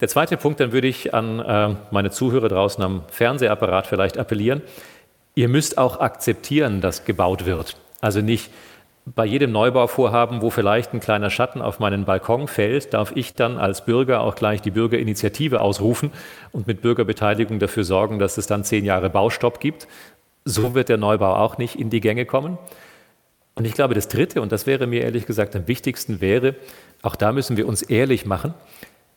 Der 0.01 0.07
zweite 0.07 0.35
Punkt, 0.35 0.59
dann 0.59 0.71
würde 0.71 0.87
ich 0.87 1.13
an 1.13 1.39
äh, 1.39 1.75
meine 1.91 2.09
Zuhörer 2.09 2.49
draußen 2.49 2.83
am 2.83 3.03
Fernsehapparat 3.11 3.85
vielleicht 3.85 4.17
appellieren. 4.17 4.63
Ihr 5.35 5.47
müsst 5.47 5.77
auch 5.77 5.99
akzeptieren, 5.99 6.81
dass 6.81 7.05
gebaut 7.05 7.45
wird. 7.45 7.77
Also 8.01 8.21
nicht 8.21 8.51
bei 9.05 9.25
jedem 9.25 9.51
Neubauvorhaben, 9.51 10.41
wo 10.41 10.49
vielleicht 10.49 10.93
ein 10.93 10.99
kleiner 10.99 11.29
Schatten 11.29 11.61
auf 11.61 11.79
meinen 11.79 12.05
Balkon 12.05 12.47
fällt, 12.47 12.95
darf 12.95 13.11
ich 13.15 13.35
dann 13.35 13.57
als 13.57 13.85
Bürger 13.85 14.21
auch 14.21 14.33
gleich 14.33 14.61
die 14.61 14.71
Bürgerinitiative 14.71 15.61
ausrufen 15.61 16.11
und 16.51 16.65
mit 16.65 16.81
Bürgerbeteiligung 16.81 17.59
dafür 17.59 17.83
sorgen, 17.83 18.17
dass 18.17 18.37
es 18.37 18.47
dann 18.47 18.63
zehn 18.63 18.85
Jahre 18.85 19.09
Baustopp 19.11 19.59
gibt. 19.59 19.87
So 20.45 20.73
wird 20.73 20.89
der 20.89 20.97
Neubau 20.97 21.35
auch 21.35 21.59
nicht 21.59 21.79
in 21.79 21.91
die 21.91 22.01
Gänge 22.01 22.25
kommen. 22.25 22.57
Und 23.53 23.65
ich 23.65 23.73
glaube, 23.73 23.93
das 23.93 24.07
Dritte, 24.07 24.41
und 24.41 24.51
das 24.51 24.65
wäre 24.65 24.87
mir 24.87 25.01
ehrlich 25.01 25.27
gesagt 25.27 25.55
am 25.55 25.67
wichtigsten, 25.67 26.21
wäre, 26.21 26.55
auch 27.03 27.15
da 27.15 27.31
müssen 27.31 27.57
wir 27.57 27.67
uns 27.67 27.81
ehrlich 27.83 28.25
machen, 28.25 28.53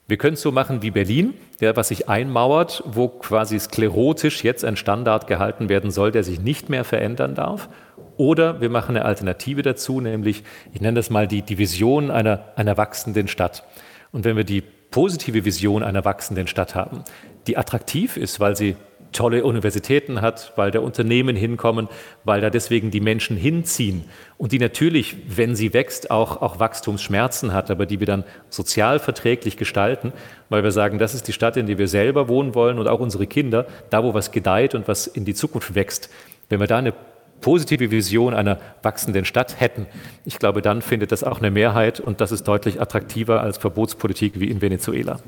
wir 0.07 0.19
können 0.19 0.35
es 0.35 0.43
so 0.43 0.53
machen 0.53 0.83
wie 0.83 0.91
Berlin, 0.91 1.35
ja, 1.61 1.75
was 1.77 1.89
sich 1.89 2.09
einmauert, 2.09 2.83
wo 2.87 3.09
quasi 3.09 3.59
sklerotisch 3.59 4.45
jetzt 4.45 4.65
ein 4.65 4.77
Standard 4.77 5.27
gehalten 5.27 5.69
werden 5.69 5.91
soll, 5.91 6.13
der 6.13 6.25
sich 6.25 6.41
nicht 6.41 6.69
mehr 6.69 6.85
verändern 6.85 7.35
darf. 7.35 7.71
Oder 8.17 8.61
wir 8.61 8.69
machen 8.69 8.97
eine 8.97 9.07
Alternative 9.07 9.63
dazu, 9.63 10.01
nämlich, 10.01 10.45
ich 10.73 10.81
nenne 10.81 10.97
das 10.97 11.11
mal 11.11 11.27
die, 11.27 11.43
die 11.43 11.59
Vision 11.59 12.11
einer, 12.11 12.45
einer 12.57 12.77
wachsenden 12.77 13.29
Stadt. 13.29 13.65
Und 14.13 14.25
wenn 14.25 14.37
wir 14.37 14.45
die 14.45 14.63
positive 14.91 15.45
Vision 15.45 15.83
einer 15.83 16.05
wachsenden 16.05 16.47
Stadt 16.47 16.75
haben, 16.75 17.03
die 17.47 17.57
attraktiv 17.57 18.17
ist, 18.17 18.41
weil 18.41 18.57
sie 18.57 18.77
tolle 19.15 19.45
Universitäten 19.45 20.21
hat, 20.21 20.53
weil 20.57 20.71
da 20.71 20.81
Unternehmen 20.81 21.37
hinkommen, 21.37 21.89
weil 22.25 22.43
da 22.43 22.51
deswegen 22.51 22.91
die 22.91 23.01
Menschen 23.01 23.37
hinziehen 23.37 24.05
und 24.37 24.53
die 24.53 24.59
natürlich, 24.59 25.17
wenn 25.29 25.57
sie 25.57 25.73
wächst, 25.73 26.11
auch, 26.11 26.43
auch 26.43 26.61
Wachstumsschmerzen 26.61 27.55
hat, 27.55 27.71
aber 27.71 27.87
die 27.87 28.01
wir 28.01 28.07
dann 28.07 28.25
sozial 28.51 28.99
verträglich 28.99 29.57
gestalten, 29.57 30.13
weil 30.51 30.63
wir 30.63 30.73
sagen, 30.73 30.99
das 30.99 31.15
ist 31.15 31.29
die 31.29 31.33
Stadt, 31.33 31.57
in 31.57 31.67
der 31.67 31.79
wir 31.79 31.89
selber 31.89 32.29
wohnen 32.29 32.55
wollen 32.55 32.79
und 32.79 32.89
auch 32.89 33.01
unsere 33.01 33.27
Kinder, 33.27 33.67
da 33.89 34.05
wo 34.05 34.13
was 34.13 34.33
gedeiht 34.33 34.75
und 34.75 34.87
was 34.89 35.07
in 35.07 35.25
die 35.25 35.35
Zukunft 35.35 35.75
wächst. 35.75 36.11
Wenn 36.51 36.61
wir 36.61 36.67
da 36.67 36.79
eine 36.79 36.93
positive 37.41 37.91
Vision 37.91 38.35
einer 38.35 38.59
wachsenden 38.83 39.25
Stadt 39.25 39.61
hätten, 39.61 39.87
ich 40.25 40.39
glaube, 40.39 40.61
dann 40.61 40.83
findet 40.83 41.13
das 41.13 41.25
auch 41.25 41.39
eine 41.39 41.51
Mehrheit 41.51 42.01
und 42.01 42.21
das 42.21 42.33
ist 42.33 42.49
deutlich 42.49 42.81
attraktiver 42.81 43.41
als 43.41 43.59
Verbotspolitik 43.59 44.41
wie 44.41 44.51
in 44.51 44.61
Venezuela. 44.61 45.21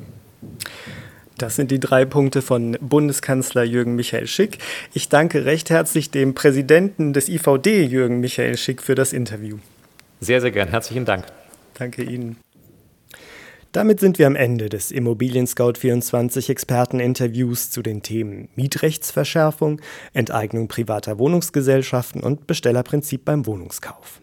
Das 1.39 1.55
sind 1.55 1.71
die 1.71 1.81
drei 1.81 2.07
Punkte 2.07 2.41
von 2.41 2.79
Bundeskanzler 2.81 3.63
Jürgen 3.63 3.95
Michael 3.95 4.27
Schick. 4.27 4.59
Ich 4.95 5.11
danke 5.11 5.45
recht 5.45 5.69
herzlich 5.69 6.11
dem 6.11 6.35
Präsidenten 6.35 7.13
des 7.13 7.29
IVD, 7.29 7.85
Jürgen 7.85 8.21
Michael 8.21 8.57
Schick, 8.57 8.83
für 8.83 8.95
das 8.95 9.13
Interview. 9.13 9.59
Sehr, 10.21 10.41
sehr 10.41 10.51
gern. 10.51 10.69
Herzlichen 10.69 11.05
Dank. 11.05 11.27
Danke 11.75 12.03
Ihnen. 12.03 12.39
Damit 13.73 14.01
sind 14.01 14.19
wir 14.19 14.27
am 14.27 14.37
Ende 14.37 14.71
des 14.71 14.91
Immobilien 14.91 15.47
Scout 15.47 15.75
24 15.79 16.49
Experteninterviews 16.49 17.71
zu 17.71 17.83
den 17.83 18.01
Themen 18.03 18.49
Mietrechtsverschärfung, 18.55 19.83
Enteignung 20.15 20.69
privater 20.69 21.19
Wohnungsgesellschaften 21.19 22.23
und 22.23 22.47
Bestellerprinzip 22.47 23.27
beim 23.27 23.45
Wohnungskauf. 23.45 24.23